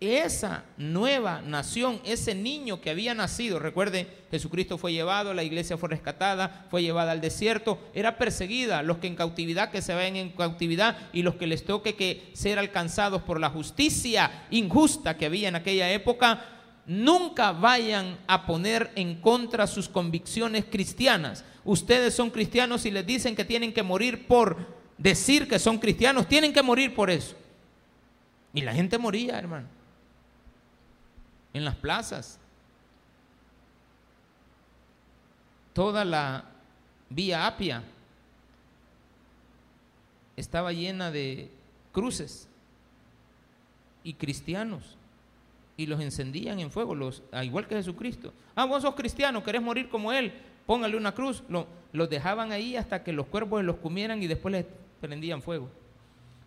[0.00, 5.88] esa nueva nación, ese niño que había nacido, recuerde, Jesucristo fue llevado, la iglesia fue
[5.88, 10.30] rescatada, fue llevada al desierto, era perseguida, los que en cautividad que se ven en
[10.30, 15.48] cautividad y los que les toque que ser alcanzados por la justicia injusta que había
[15.48, 16.44] en aquella época,
[16.86, 21.44] nunca vayan a poner en contra sus convicciones cristianas.
[21.64, 26.28] Ustedes son cristianos y les dicen que tienen que morir por decir que son cristianos,
[26.28, 27.34] tienen que morir por eso.
[28.54, 29.77] Y la gente moría, hermano
[31.58, 32.38] en las plazas.
[35.74, 36.44] Toda la
[37.10, 37.82] vía Apia
[40.36, 41.50] estaba llena de
[41.92, 42.48] cruces
[44.02, 44.96] y cristianos
[45.76, 48.32] y los encendían en fuego, los, igual que Jesucristo.
[48.56, 50.32] Ah, vos sos cristiano, querés morir como Él,
[50.66, 51.44] póngale una cruz.
[51.48, 54.66] Lo, los dejaban ahí hasta que los cuervos los comieran y después les
[55.00, 55.68] prendían fuego.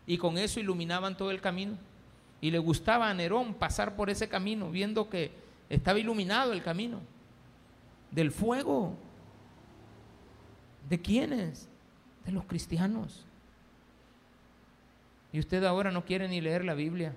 [0.05, 1.77] Y con eso iluminaban todo el camino.
[2.41, 5.31] Y le gustaba a Nerón pasar por ese camino, viendo que
[5.69, 6.99] estaba iluminado el camino.
[8.09, 8.95] Del fuego.
[10.89, 11.69] ¿De quiénes?
[12.25, 13.25] De los cristianos.
[15.31, 17.13] Y usted ahora no quiere ni leer la Biblia.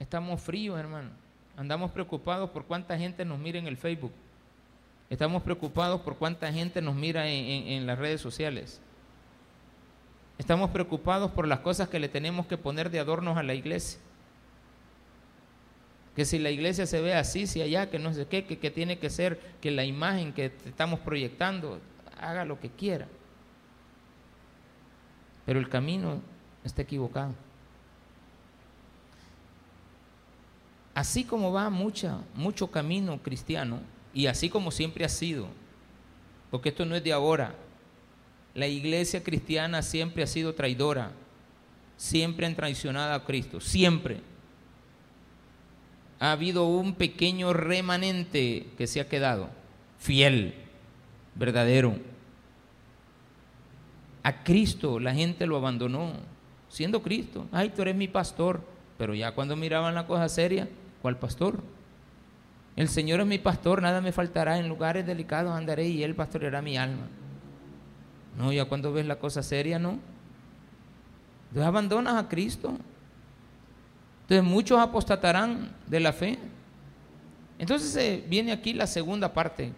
[0.00, 1.10] Estamos fríos, hermano.
[1.56, 4.12] Andamos preocupados por cuánta gente nos mira en el Facebook.
[5.10, 8.80] Estamos preocupados por cuánta gente nos mira en, en las redes sociales.
[10.42, 14.00] Estamos preocupados por las cosas que le tenemos que poner de adornos a la iglesia.
[16.16, 18.98] Que si la iglesia se ve así, si allá, que no sé qué, que, tiene
[18.98, 21.78] que ser, que la imagen que estamos proyectando
[22.20, 23.06] haga lo que quiera.
[25.46, 26.20] Pero el camino
[26.64, 27.34] está equivocado.
[30.92, 33.78] Así como va mucho camino cristiano,
[34.12, 35.46] y así como siempre ha sido,
[36.50, 37.54] porque esto no es de ahora,
[38.54, 41.12] La iglesia cristiana siempre ha sido traidora,
[41.96, 44.20] siempre han traicionado a Cristo, siempre.
[46.18, 49.48] Ha habido un pequeño remanente que se ha quedado
[49.98, 50.54] fiel,
[51.34, 51.96] verdadero.
[54.22, 56.12] A Cristo la gente lo abandonó,
[56.68, 57.46] siendo Cristo.
[57.52, 58.72] Ay, tú eres mi pastor.
[58.98, 60.68] Pero ya cuando miraban la cosa seria,
[61.00, 61.60] ¿cuál pastor?
[62.76, 66.62] El Señor es mi pastor, nada me faltará, en lugares delicados andaré y Él pastoreará
[66.62, 67.08] mi alma.
[68.36, 69.98] No, ya cuando ves la cosa seria, no.
[71.48, 72.76] Entonces abandonas a Cristo.
[74.22, 76.38] Entonces muchos apostatarán de la fe.
[77.58, 79.72] Entonces eh, viene aquí la segunda parte.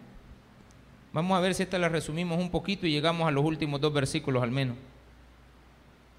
[1.11, 3.93] Vamos a ver si esta la resumimos un poquito y llegamos a los últimos dos
[3.93, 4.75] versículos al menos.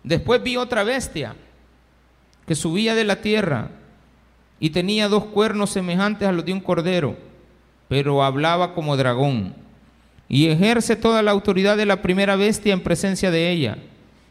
[0.03, 1.35] Después vi otra bestia
[2.47, 3.71] que subía de la tierra
[4.61, 7.17] y tenía dos cuernos semejantes a los de un cordero,
[7.89, 9.55] pero hablaba como dragón,
[10.29, 13.79] y ejerce toda la autoridad de la primera bestia en presencia de ella,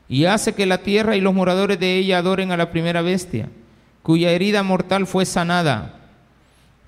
[0.08, 3.50] y hace que la tierra y los moradores de ella adoren a la primera bestia,
[4.04, 6.00] cuya herida mortal fue sanada.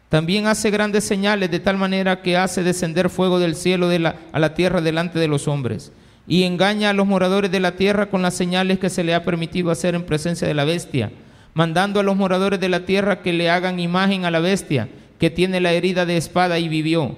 [0.09, 3.89] También hace grandes señales de tal manera que hace descender fuego del cielo
[4.31, 5.91] a la tierra delante de los hombres,
[6.27, 9.23] y engaña a los moradores de la tierra con las señales que se le ha
[9.23, 11.11] permitido hacer en presencia de la bestia
[11.57, 15.31] mandando a los moradores de la tierra que le hagan imagen a la bestia que
[15.31, 17.17] tiene la herida de espada y vivió.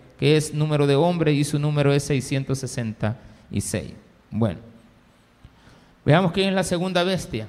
[0.21, 3.93] que es número de hombre y su número es 666.
[4.29, 4.59] Bueno,
[6.05, 7.47] veamos quién es la segunda bestia.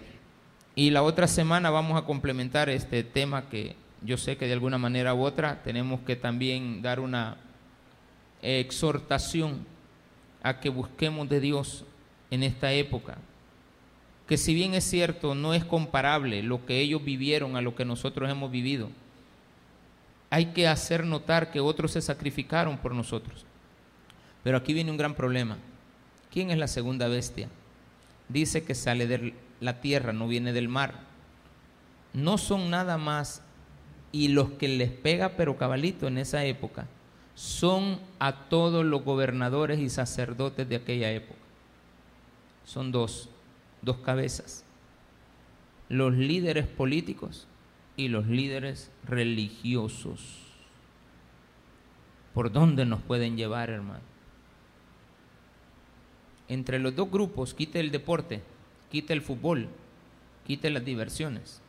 [0.75, 4.79] Y la otra semana vamos a complementar este tema que yo sé que de alguna
[4.79, 7.37] manera u otra tenemos que también dar una
[8.41, 9.67] exhortación
[10.43, 11.85] a que busquemos de Dios
[12.31, 13.19] en esta época.
[14.27, 17.85] Que si bien es cierto, no es comparable lo que ellos vivieron a lo que
[17.85, 18.89] nosotros hemos vivido
[20.33, 23.45] hay que hacer notar que otros se sacrificaron por nosotros.
[24.43, 25.59] Pero aquí viene un gran problema.
[26.31, 27.51] ¿Quién es la segunda bestia?
[28.31, 31.01] Dice que sale de la tierra, no viene del mar.
[32.15, 33.43] No son nada más,
[34.11, 36.87] y los que les pega pero cabalito en esa época,
[37.35, 41.41] son a todos los gobernadores y sacerdotes de aquella época.
[42.65, 43.29] Son dos,
[43.83, 44.65] dos cabezas.
[45.91, 47.47] Los líderes políticos
[47.97, 50.39] y los líderes religiosos.
[52.35, 54.01] ¿Por dónde nos pueden llevar, hermano?
[56.49, 58.43] Entre los dos grupos, quite el deporte,
[58.91, 59.69] quite el fútbol,
[60.47, 61.61] quite las diversiones.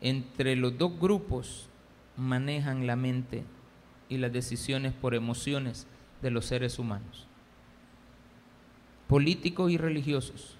[0.00, 1.68] Entre los dos grupos
[2.16, 3.44] manejan la mente
[4.08, 5.86] y las decisiones por emociones
[6.22, 7.26] de los seres humanos.
[9.06, 10.56] Políticos y religiosos.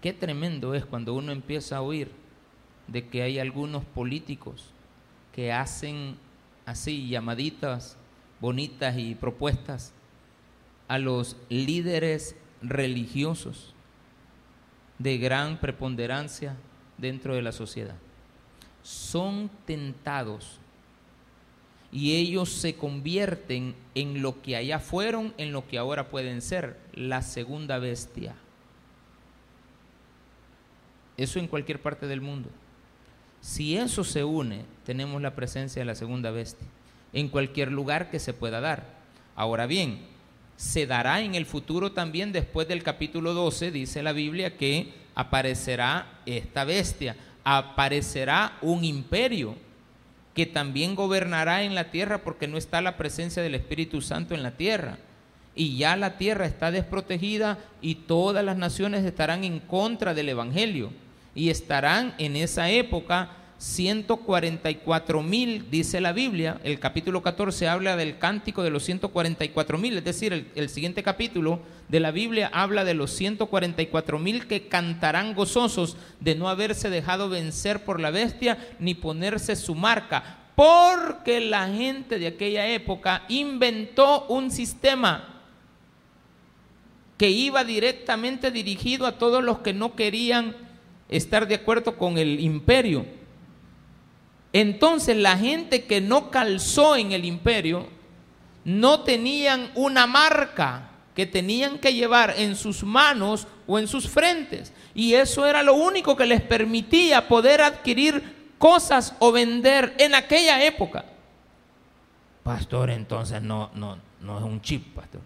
[0.00, 2.10] Qué tremendo es cuando uno empieza a oír
[2.86, 4.70] de que hay algunos políticos
[5.32, 6.16] que hacen
[6.66, 7.96] así llamaditas
[8.40, 9.92] bonitas y propuestas
[10.88, 13.74] a los líderes religiosos
[14.98, 16.56] de gran preponderancia
[16.98, 17.96] dentro de la sociedad.
[18.82, 20.60] Son tentados
[21.90, 26.78] y ellos se convierten en lo que allá fueron, en lo que ahora pueden ser,
[26.92, 28.34] la segunda bestia.
[31.16, 32.50] Eso en cualquier parte del mundo.
[33.44, 36.66] Si eso se une, tenemos la presencia de la segunda bestia
[37.12, 38.84] en cualquier lugar que se pueda dar.
[39.36, 39.98] Ahora bien,
[40.56, 46.20] se dará en el futuro también después del capítulo 12, dice la Biblia, que aparecerá
[46.24, 49.56] esta bestia, aparecerá un imperio
[50.32, 54.42] que también gobernará en la tierra porque no está la presencia del Espíritu Santo en
[54.42, 54.96] la tierra.
[55.54, 61.03] Y ya la tierra está desprotegida y todas las naciones estarán en contra del Evangelio
[61.34, 68.18] y estarán en esa época 144 mil, dice la Biblia, el capítulo 14 habla del
[68.18, 72.84] cántico de los 144 mil, es decir, el, el, siguiente capítulo de la Biblia habla
[72.84, 78.58] de los 144 mil que cantarán gozosos de no haberse dejado vencer por la bestia
[78.80, 85.42] ni ponerse su marca, porque la gente de aquella época inventó un sistema
[87.16, 90.56] que iba directamente dirigido a todos los que no querían
[91.16, 93.06] estar de acuerdo con el imperio.
[94.52, 97.88] Entonces la gente que no calzó en el imperio
[98.64, 104.72] no tenían una marca que tenían que llevar en sus manos o en sus frentes.
[104.94, 110.64] Y eso era lo único que les permitía poder adquirir cosas o vender en aquella
[110.64, 111.04] época.
[112.42, 115.20] Pastor, entonces no, no, no es un chip, pastor.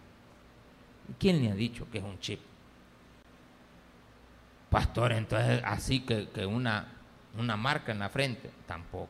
[1.18, 2.40] ¿Quién le ha dicho que es un chip?
[4.70, 6.88] Pastor, entonces así que, una,
[7.38, 9.08] una marca en la frente, tampoco.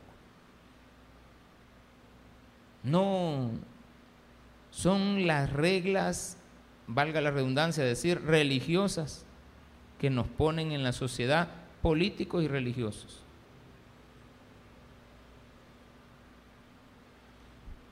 [2.83, 3.51] No,
[4.71, 6.37] son las reglas,
[6.87, 9.25] valga la redundancia, decir, religiosas
[9.99, 11.49] que nos ponen en la sociedad
[11.81, 13.23] políticos y religiosos.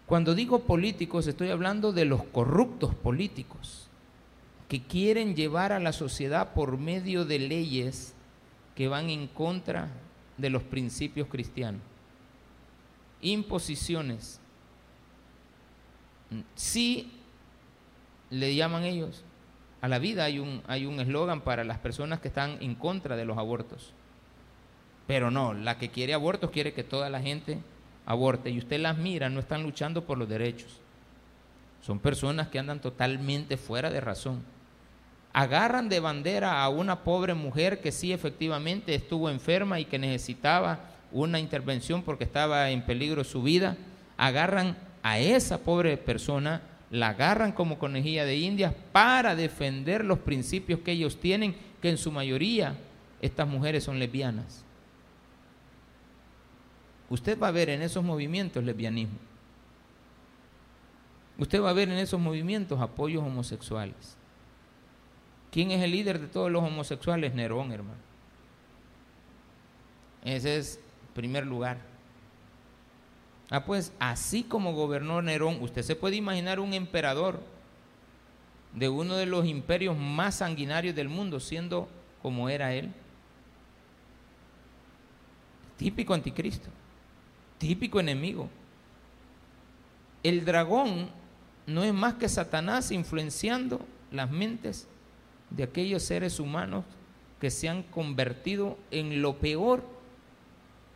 [0.06, 3.90] Cuando digo políticos estoy hablando de los corruptos políticos
[4.68, 8.14] que quieren llevar a la sociedad por medio de leyes
[8.76, 9.90] que van en contra
[10.38, 11.82] de los principios cristianos.
[13.22, 14.40] Imposiciones.
[16.56, 17.12] Sí
[18.30, 19.24] le llaman ellos
[19.82, 23.16] a la vida hay un hay un eslogan para las personas que están en contra
[23.16, 23.94] de los abortos.
[25.06, 27.60] Pero no, la que quiere abortos quiere que toda la gente
[28.06, 30.82] aborte y usted las mira, no están luchando por los derechos.
[31.82, 34.44] Son personas que andan totalmente fuera de razón.
[35.34, 40.80] Agarran de bandera a una pobre mujer que sí efectivamente estuvo enferma y que necesitaba
[41.12, 43.78] una intervención porque estaba en peligro su vida.
[44.18, 50.80] Agarran a esa pobre persona la agarran como conejilla de indias para defender los principios
[50.80, 52.78] que ellos tienen, que en su mayoría
[53.22, 54.64] estas mujeres son lesbianas.
[57.10, 59.18] Usted va a ver en esos movimientos lesbianismo.
[61.38, 64.17] Usted va a ver en esos movimientos apoyos homosexuales.
[65.58, 67.34] ¿Quién es el líder de todos los homosexuales?
[67.34, 67.98] Nerón, hermano.
[70.24, 70.80] Ese es
[71.16, 71.80] primer lugar.
[73.50, 77.42] Ah, pues así como gobernó Nerón, usted se puede imaginar un emperador
[78.76, 81.90] de uno de los imperios más sanguinarios del mundo, siendo
[82.22, 82.92] como era él.
[85.76, 86.70] Típico anticristo,
[87.58, 88.48] típico enemigo.
[90.22, 91.10] El dragón
[91.66, 94.88] no es más que Satanás influenciando las mentes
[95.50, 96.86] de aquellos seres humanos
[97.40, 99.84] que se han convertido en lo peor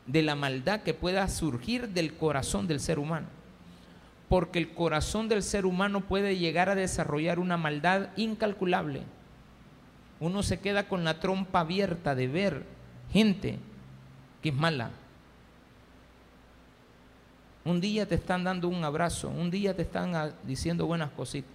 [0.07, 3.27] de la maldad que pueda surgir del corazón del ser humano.
[4.27, 9.01] Porque el corazón del ser humano puede llegar a desarrollar una maldad incalculable.
[10.19, 12.63] Uno se queda con la trompa abierta de ver
[13.11, 13.59] gente
[14.41, 14.91] que es mala.
[17.63, 21.51] Un día te están dando un abrazo, un día te están diciendo buenas cositas,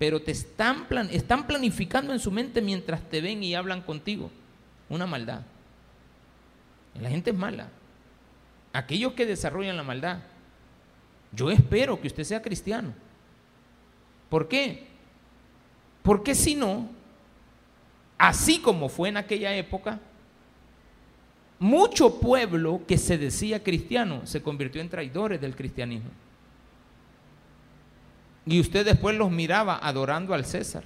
[0.00, 4.30] pero te están, están planificando en su mente mientras te ven y hablan contigo
[4.88, 5.42] una maldad.
[6.98, 7.68] La gente es mala
[8.72, 10.20] aquellos que desarrollan la maldad.
[11.32, 12.94] Yo espero que usted sea cristiano.
[14.30, 14.86] ¿Por qué?
[16.02, 16.88] Porque si no,
[18.16, 20.00] así como fue en aquella época,
[21.58, 26.08] mucho pueblo que se decía cristiano se convirtió en traidores del cristianismo.
[28.46, 30.84] Y usted después los miraba adorando al César,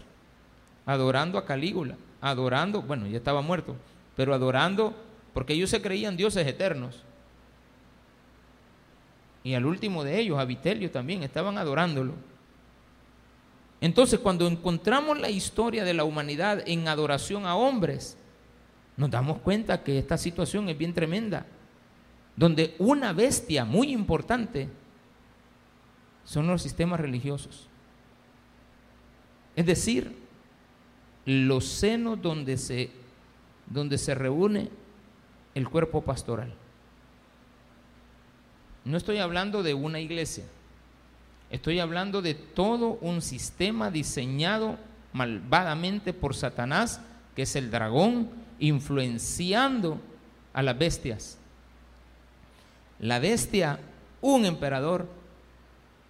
[0.87, 3.77] adorando a Calígula, adorando, bueno, ya estaba muerto,
[4.17, 4.95] pero adorando,
[5.33, 7.05] porque ellos se creían dioses eternos
[9.45, 12.15] y al último de ellos, a Vitelio también, estaban adorándolo.
[13.83, 18.17] Entonces, cuando encontramos la historia de la humanidad en adoración a hombres,
[18.97, 21.45] nos damos cuenta que esta situación es bien tremenda,
[22.35, 24.71] donde una bestia muy importante
[26.25, 27.69] son los sistemas religiosos.
[29.57, 30.17] Es decir,
[31.27, 32.91] los senos donde se,
[33.67, 34.71] donde se reúne
[35.55, 36.53] el cuerpo pastoral.
[38.85, 40.45] No estoy hablando de una iglesia.
[41.51, 44.77] Estoy hablando de todo un sistema diseñado
[45.13, 47.01] malvadamente por Satanás,
[47.37, 50.01] que es el dragón, influenciando
[50.53, 51.39] a las bestias.
[52.99, 53.79] La bestia,
[54.21, 55.09] un emperador.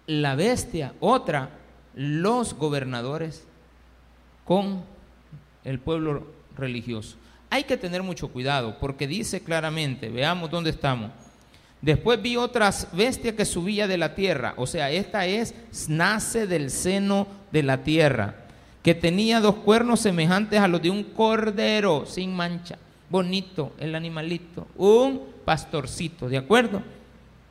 [0.07, 1.49] La bestia, otra,
[1.95, 3.45] los gobernadores
[4.45, 4.83] con
[5.63, 7.17] el pueblo religioso.
[7.49, 11.11] Hay que tener mucho cuidado porque dice claramente, veamos dónde estamos.
[11.81, 14.53] Después vi otras bestias que subía de la tierra.
[14.57, 15.53] O sea, esta es,
[15.87, 18.35] nace del seno de la tierra.
[18.81, 22.77] Que tenía dos cuernos semejantes a los de un cordero sin mancha.
[23.09, 24.67] Bonito el animalito.
[24.75, 26.81] Un pastorcito, ¿de acuerdo?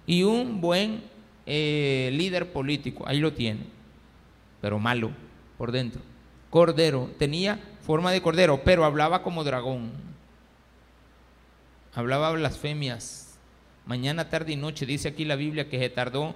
[0.06, 1.02] Y un buen
[1.46, 3.04] eh, líder político.
[3.06, 3.60] Ahí lo tiene.
[4.60, 5.10] Pero malo
[5.58, 6.00] por dentro.
[6.50, 7.10] Cordero.
[7.18, 9.90] Tenía forma de cordero, pero hablaba como dragón.
[11.94, 13.24] Hablaba blasfemias
[13.86, 16.34] Mañana, tarde y noche dice aquí la Biblia que se tardó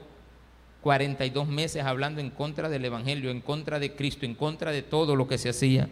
[0.82, 5.16] 42 meses hablando en contra del Evangelio, en contra de Cristo, en contra de todo
[5.16, 5.88] lo que se hacía.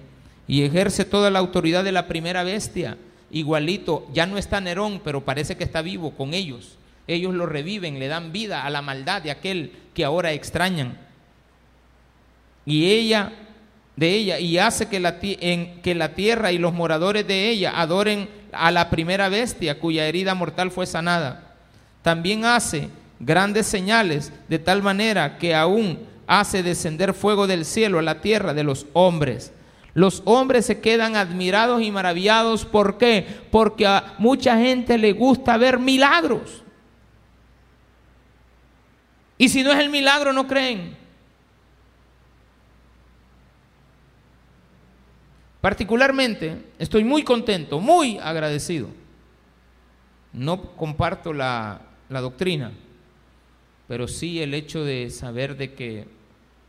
[0.49, 2.99] y ejerce toda la autoridad de la primera bestia.
[3.33, 6.77] Igualito, ya no está Nerón, pero parece que está vivo con ellos.
[7.07, 10.99] Ellos lo reviven, le dan vida a la maldad de aquel que ahora extrañan.
[12.65, 13.33] Y ella,
[13.95, 18.29] de ella, y hace que la, que la tierra y los moradores de ella adoren
[18.53, 21.55] a la primera bestia cuya herida mortal fue sanada.
[22.03, 22.89] También hace
[23.21, 28.53] grandes señales de tal manera que aún hace descender fuego del cielo a la tierra
[28.53, 29.53] de los hombres.
[29.95, 32.67] Los hombres se quedan admirados y maravillados.
[32.67, 33.27] ¿Por qué?
[33.51, 36.63] Porque a mucha gente le gusta ver milagros.
[39.39, 40.97] Y si no es el milagro, no creen.
[45.61, 48.89] Particularmente, estoy muy contento, muy agradecido.
[50.33, 52.73] No comparto la, la doctrina,
[53.89, 56.07] pero sí el hecho de saber de que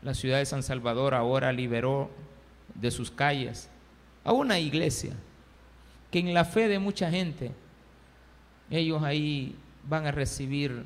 [0.02, 2.10] la ciudad de San Salvador ahora liberó
[2.74, 3.68] de sus calles
[4.24, 5.14] a una iglesia
[6.10, 7.50] que en la fe de mucha gente
[8.70, 9.54] ellos ahí
[9.84, 10.84] van a recibir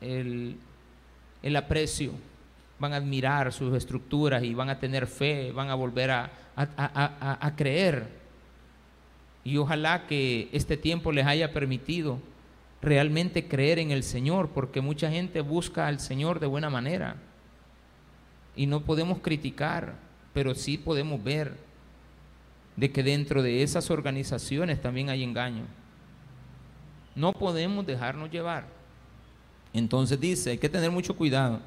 [0.00, 0.56] el,
[1.42, 2.12] el aprecio,
[2.78, 7.38] van a admirar sus estructuras y van a tener fe, van a volver a, a,
[7.40, 8.08] a creer.
[9.44, 12.18] Y ojalá que este tiempo les haya permitido
[12.80, 17.16] realmente creer en el Señor, porque mucha gente busca al Señor de buena manera.
[18.54, 19.94] Y no podemos criticar,
[20.32, 21.56] pero sí podemos ver
[22.76, 25.64] de que dentro de esas organizaciones también hay engaño.
[27.16, 28.77] No podemos dejarnos llevar.
[29.78, 31.60] Entonces dice, hay que tener mucho cuidado.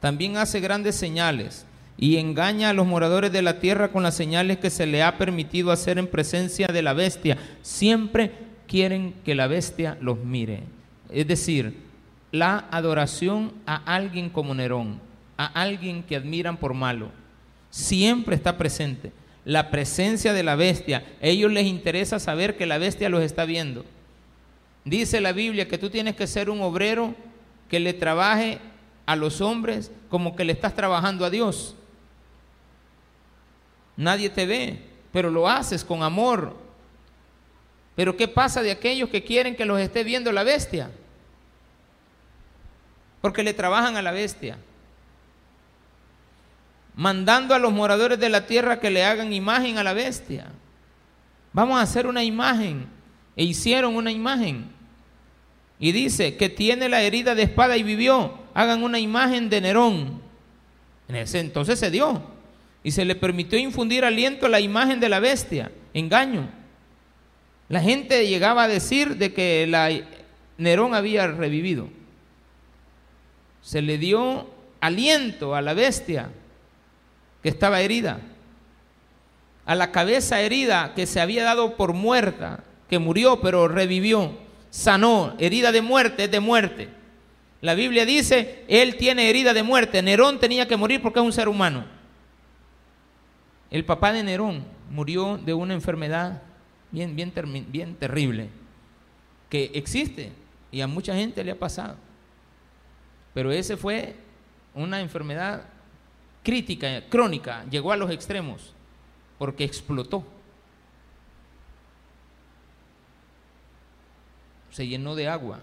[0.00, 1.66] También hace grandes señales
[1.98, 5.18] y engaña a los moradores de la tierra con las señales que se le ha
[5.18, 8.32] permitido hacer en presencia de la bestia, siempre
[8.66, 10.62] quieren que la bestia los mire.
[11.10, 11.76] Es decir,
[12.32, 14.98] la adoración a alguien como Nerón,
[15.36, 17.10] a alguien que admiran por malo,
[17.68, 19.12] siempre está presente.
[19.44, 23.44] La presencia de la bestia, a ellos les interesa saber que la bestia los está
[23.44, 23.84] viendo.
[24.84, 27.14] Dice la Biblia que tú tienes que ser un obrero
[27.70, 28.58] que le trabaje
[29.06, 31.76] a los hombres como que le estás trabajando a Dios.
[33.96, 36.56] Nadie te ve, pero lo haces con amor,
[37.94, 40.90] pero ¿qué pasa de aquellos que quieren que los esté viendo la bestia?
[43.20, 44.56] Porque le trabajan a la bestia.
[46.94, 50.46] Mandando a los moradores de la tierra que le hagan imagen a la bestia.
[51.52, 52.86] Vamos a hacer una imagen.
[53.36, 54.79] E hicieron una imagen.
[55.80, 58.38] Y dice que tiene la herida de espada y vivió.
[58.52, 60.20] Hagan una imagen de Nerón.
[61.08, 62.22] En ese entonces se dio.
[62.84, 65.72] Y se le permitió infundir aliento a la imagen de la bestia.
[65.94, 66.48] Engaño.
[67.70, 69.90] La gente llegaba a decir de que la,
[70.58, 71.88] Nerón había revivido.
[73.62, 74.50] Se le dio
[74.80, 76.28] aliento a la bestia
[77.42, 78.20] que estaba herida,
[79.64, 84.32] a la cabeza herida que se había dado por muerta, que murió pero revivió,
[84.70, 86.88] sanó, herida de muerte es de muerte.
[87.60, 91.32] La Biblia dice, él tiene herida de muerte, Nerón tenía que morir porque es un
[91.32, 91.84] ser humano.
[93.70, 96.42] El papá de Nerón murió de una enfermedad
[96.90, 97.32] bien, bien,
[97.70, 98.48] bien terrible,
[99.48, 100.32] que existe
[100.72, 101.96] y a mucha gente le ha pasado.
[103.34, 104.16] Pero ese fue
[104.74, 105.64] una enfermedad
[106.42, 108.74] crítica, crónica, llegó a los extremos,
[109.38, 110.24] porque explotó.
[114.70, 115.60] Se llenó de agua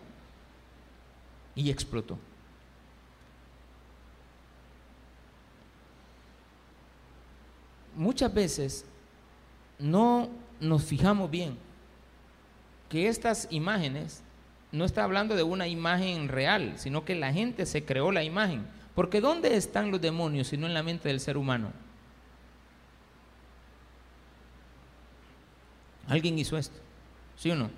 [1.55, 2.18] y explotó.
[7.95, 8.86] Muchas veces
[9.80, 10.30] no
[10.60, 11.58] nos fijamos bien
[12.89, 14.22] que estas imágenes
[14.72, 18.68] no está hablando de una imagen real, sino que la gente se creó la imagen.
[18.93, 21.72] Porque ¿dónde están los demonios si no en la mente del ser humano?
[26.08, 26.80] Alguien hizo esto,
[27.36, 27.70] ¿sí o no?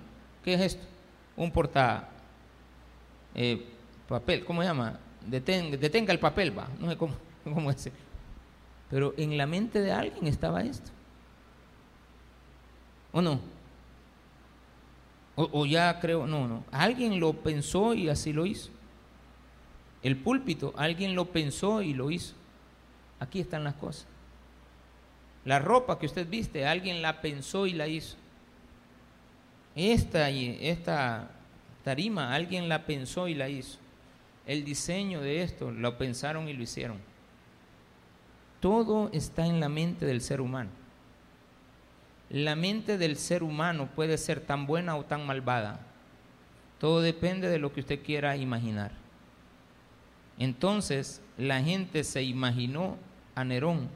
[0.44, 0.89] ¿Qué es esto?
[1.40, 2.06] Un porta
[3.34, 3.66] eh,
[4.06, 5.00] papel, ¿cómo se llama?
[5.26, 7.14] detenga el papel, va, no sé cómo,
[7.44, 7.90] cómo es.
[8.90, 10.90] Pero en la mente de alguien estaba esto.
[13.12, 13.40] ¿O no?
[15.34, 16.62] O, ya creo, no, no.
[16.70, 18.68] Alguien lo pensó y así lo hizo.
[20.02, 22.34] El púlpito, alguien lo pensó y lo hizo.
[23.18, 24.06] Aquí están las cosas.
[25.46, 28.18] La ropa que usted viste, alguien la pensó y la hizo.
[29.74, 31.30] Esta, esta
[31.84, 33.78] tarima, alguien la pensó y la hizo.
[34.46, 36.98] El diseño de esto lo pensaron y lo hicieron.
[38.60, 40.70] Todo está en la mente del ser humano.
[42.30, 45.80] La mente del ser humano puede ser tan buena o tan malvada.
[46.78, 48.92] Todo depende de lo que usted quiera imaginar.
[50.38, 52.96] Entonces la gente se imaginó
[53.34, 53.88] a Nerón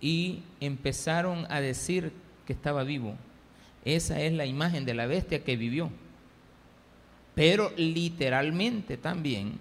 [0.00, 2.12] y empezaron a decir
[2.46, 3.16] que estaba vivo.
[3.84, 5.90] Esa es la imagen de la bestia que vivió.
[7.34, 9.58] Pero literalmente también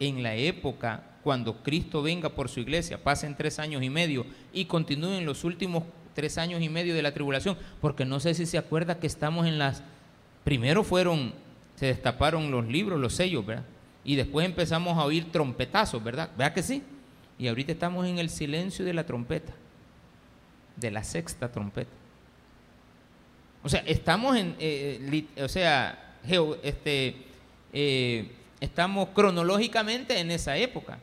[0.00, 4.64] en la época cuando Cristo venga por su iglesia, pasen tres años y medio y
[4.64, 8.58] continúen los últimos tres años y medio de la tribulación, porque no sé si se
[8.58, 9.82] acuerda que estamos en las...
[10.42, 11.34] Primero fueron,
[11.76, 13.64] se destaparon los libros, los sellos, ¿verdad?
[14.04, 16.30] Y después empezamos a oír trompetazos, ¿verdad?
[16.36, 16.82] ¿Verdad que sí?
[17.38, 19.52] Y ahorita estamos en el silencio de la trompeta,
[20.76, 21.90] de la sexta trompeta.
[23.68, 26.16] O sea, estamos en, eh, o sea,
[26.62, 27.16] este,
[27.74, 30.98] eh, estamos cronológicamente en esa época,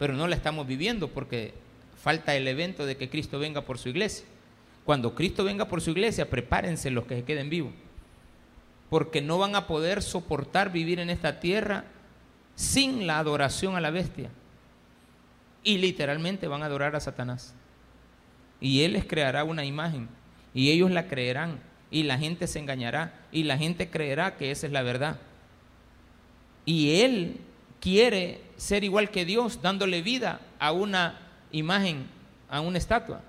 [0.00, 1.54] pero no la estamos viviendo porque
[2.02, 4.26] falta el evento de que Cristo venga por su iglesia.
[4.84, 7.70] Cuando Cristo venga por su iglesia, prepárense los que se queden vivos,
[8.90, 11.84] porque no van a poder soportar vivir en esta tierra
[12.56, 14.28] sin la adoración a la bestia.
[15.62, 17.54] Y literalmente van a adorar a Satanás.
[18.60, 20.08] Y Él les creará una imagen,
[20.52, 24.66] y ellos la creerán, y la gente se engañará, y la gente creerá que esa
[24.66, 25.18] es la verdad.
[26.64, 27.40] Y Él
[27.80, 31.18] quiere ser igual que Dios, dándole vida a una
[31.52, 32.06] imagen,
[32.50, 33.22] a una estatua.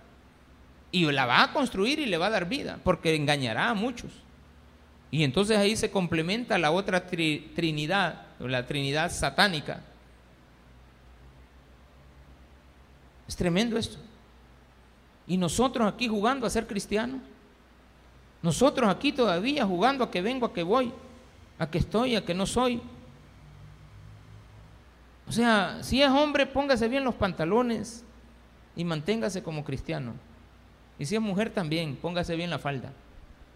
[0.92, 4.12] Y la va a construir y le va a dar vida, porque engañará a muchos.
[5.12, 9.82] Y entonces ahí se complementa la otra trinidad, la trinidad satánica.
[13.28, 13.98] Es tremendo esto.
[15.28, 17.22] Y nosotros aquí jugando a ser cristianos.
[18.42, 20.92] Nosotros aquí todavía jugando a que vengo, a que voy,
[21.58, 22.82] a que estoy, a que no soy.
[25.28, 28.04] O sea, si es hombre, póngase bien los pantalones
[28.76, 30.14] y manténgase como cristiano.
[30.98, 32.92] Y si es mujer también, póngase bien la falda.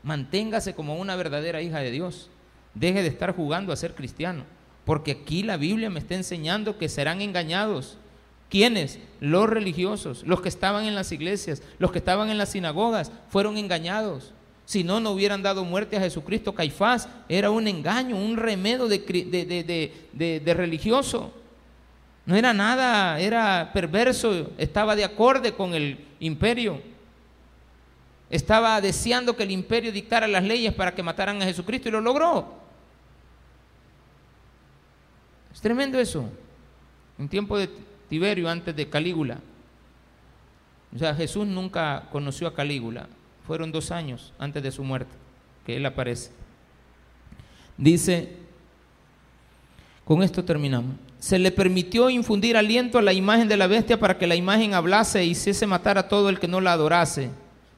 [0.04, 2.30] Manténgase como una verdadera hija de Dios.
[2.74, 4.44] Deje de estar jugando a ser cristiano.
[4.86, 7.98] Porque aquí la Biblia me está enseñando que serán engañados.
[8.50, 9.00] ¿Quiénes?
[9.20, 13.58] Los religiosos, los que estaban en las iglesias, los que estaban en las sinagogas, fueron
[13.58, 14.34] engañados.
[14.66, 16.54] Si no, no hubieran dado muerte a Jesucristo.
[16.54, 19.00] Caifás era un engaño, un remedio de,
[20.14, 21.34] de, de religioso.
[22.26, 26.82] No era nada, era perverso, estaba de acorde con el imperio.
[28.30, 32.02] Estaba deseando que el imperio dictara las leyes para que mataran a Jesucristo y lo
[32.02, 32.54] logró.
[35.54, 36.30] Es tremendo eso.
[37.20, 37.70] En tiempo de
[38.10, 39.40] Tiberio, antes de Calígula.
[40.96, 43.08] O sea, Jesús nunca conoció a Calígula.
[43.46, 45.12] Fueron dos años antes de su muerte
[45.66, 46.32] que él aparece.
[47.78, 48.36] Dice,
[50.06, 54.18] con esto terminamos se le permitió infundir aliento a la imagen de la bestia para
[54.18, 57.30] que la imagen hablase y hiciese matar a todo el que no la adorase.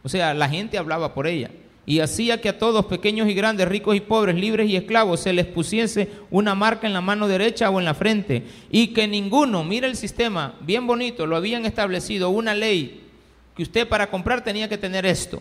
[0.01, 1.51] O sea, la gente hablaba por ella.
[1.85, 5.31] Y hacía que a todos, pequeños y grandes, ricos y pobres, libres y esclavos, se
[5.31, 8.45] les pusiese una marca en la mano derecha o en la frente.
[8.71, 13.03] Y que ninguno, mire el sistema, bien bonito, lo habían establecido, una ley,
[13.55, 15.39] que usted para comprar tenía que tener esto.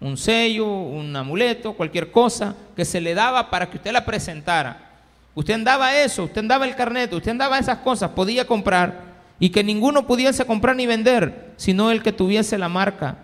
[0.00, 4.86] Un sello, un amuleto, cualquier cosa que se le daba para que usted la presentara.
[5.34, 9.62] Usted andaba eso, usted andaba el carnet, usted andaba esas cosas, podía comprar y que
[9.62, 13.18] ninguno pudiese comprar ni vender, sino el que tuviese la marca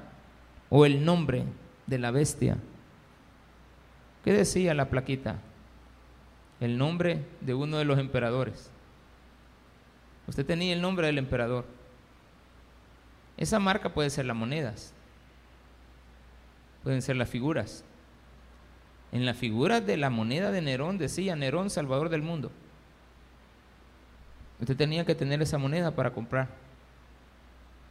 [0.68, 1.44] o el nombre
[1.86, 2.56] de la bestia.
[4.24, 5.36] ¿Qué decía la plaquita?
[6.60, 8.70] El nombre de uno de los emperadores.
[10.26, 11.64] Usted tenía el nombre del emperador.
[13.36, 14.92] Esa marca puede ser las monedas,
[16.82, 17.84] pueden ser las figuras,
[19.12, 22.50] en la figura de la moneda de Nerón decía Nerón, Salvador del mundo.
[24.58, 26.48] Usted tenía que tener esa moneda para comprar.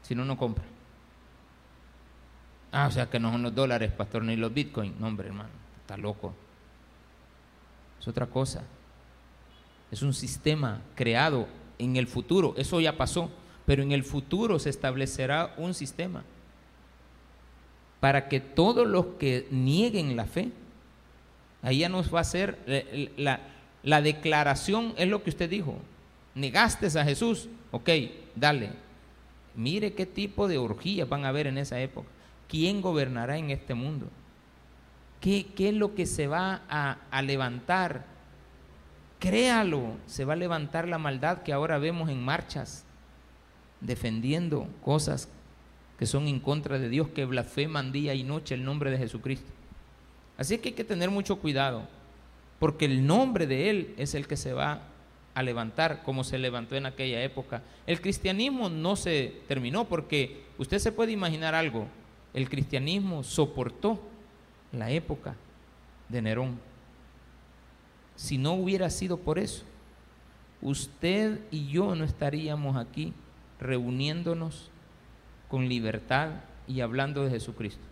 [0.02, 0.64] Si no, no compra.
[2.72, 5.00] Ah, o sea que no son los dólares, pastor, ni los bitcoins.
[5.00, 5.50] No, hombre, hermano,
[5.82, 6.34] está loco.
[8.00, 8.64] Es otra cosa.
[9.92, 12.56] Es un sistema creado en el futuro.
[12.58, 13.30] Eso ya pasó.
[13.68, 16.24] Pero en el futuro se establecerá un sistema
[18.02, 20.52] para que todos los que nieguen la fe
[21.62, 22.58] Ahí ya nos va a hacer
[23.18, 23.40] la,
[23.84, 25.78] la, declaración, es lo que usted dijo.
[26.34, 27.90] Negaste a Jesús, ok,
[28.36, 28.72] dale.
[29.56, 32.08] Mire qué tipo de orgías van a haber en esa época.
[32.48, 34.08] ¿Quién gobernará en este mundo?
[35.20, 38.06] ¿Qué, qué es lo que se va a, a levantar?
[39.20, 42.86] Créalo, se va a levantar la maldad que ahora vemos en marchas,
[43.82, 45.30] defendiendo cosas
[46.02, 49.52] que son en contra de Dios, que blasfeman día y noche el nombre de Jesucristo.
[50.36, 51.88] Así que hay que tener mucho cuidado,
[52.58, 54.82] porque el nombre de Él es el que se va
[55.36, 57.62] a levantar como se levantó en aquella época.
[57.86, 61.86] El cristianismo no se terminó porque usted se puede imaginar algo,
[62.34, 64.02] el cristianismo soportó
[64.72, 65.36] la época
[66.10, 66.60] de Nerón.
[68.16, 69.66] Si no hubiera sido por eso,
[70.64, 73.14] usted y yo no estaríamos aquí
[73.60, 74.71] reuniéndonos
[75.52, 76.30] con libertad
[76.66, 77.84] y hablando de Jesucristo.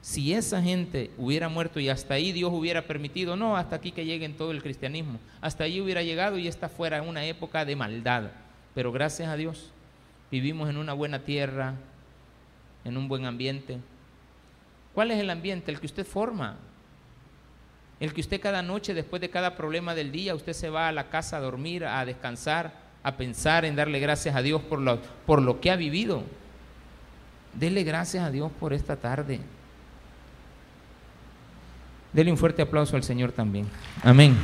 [0.00, 4.04] Si esa gente hubiera muerto y hasta ahí Dios hubiera permitido, no, hasta aquí que
[4.04, 8.30] llegue todo el cristianismo, hasta ahí hubiera llegado y esta fuera una época de maldad.
[8.74, 9.70] Pero gracias a Dios
[10.30, 11.74] vivimos en una buena tierra,
[12.84, 13.78] en un buen ambiente.
[14.92, 15.70] ¿Cuál es el ambiente?
[15.70, 16.56] El que usted forma.
[18.00, 20.92] El que usted cada noche, después de cada problema del día, usted se va a
[20.92, 22.72] la casa a dormir, a descansar,
[23.04, 26.24] a pensar en darle gracias a Dios por lo, por lo que ha vivido.
[27.58, 29.40] Dele gracias a Dios por esta tarde.
[32.12, 33.66] Dele un fuerte aplauso al Señor también.
[34.02, 34.36] Amén.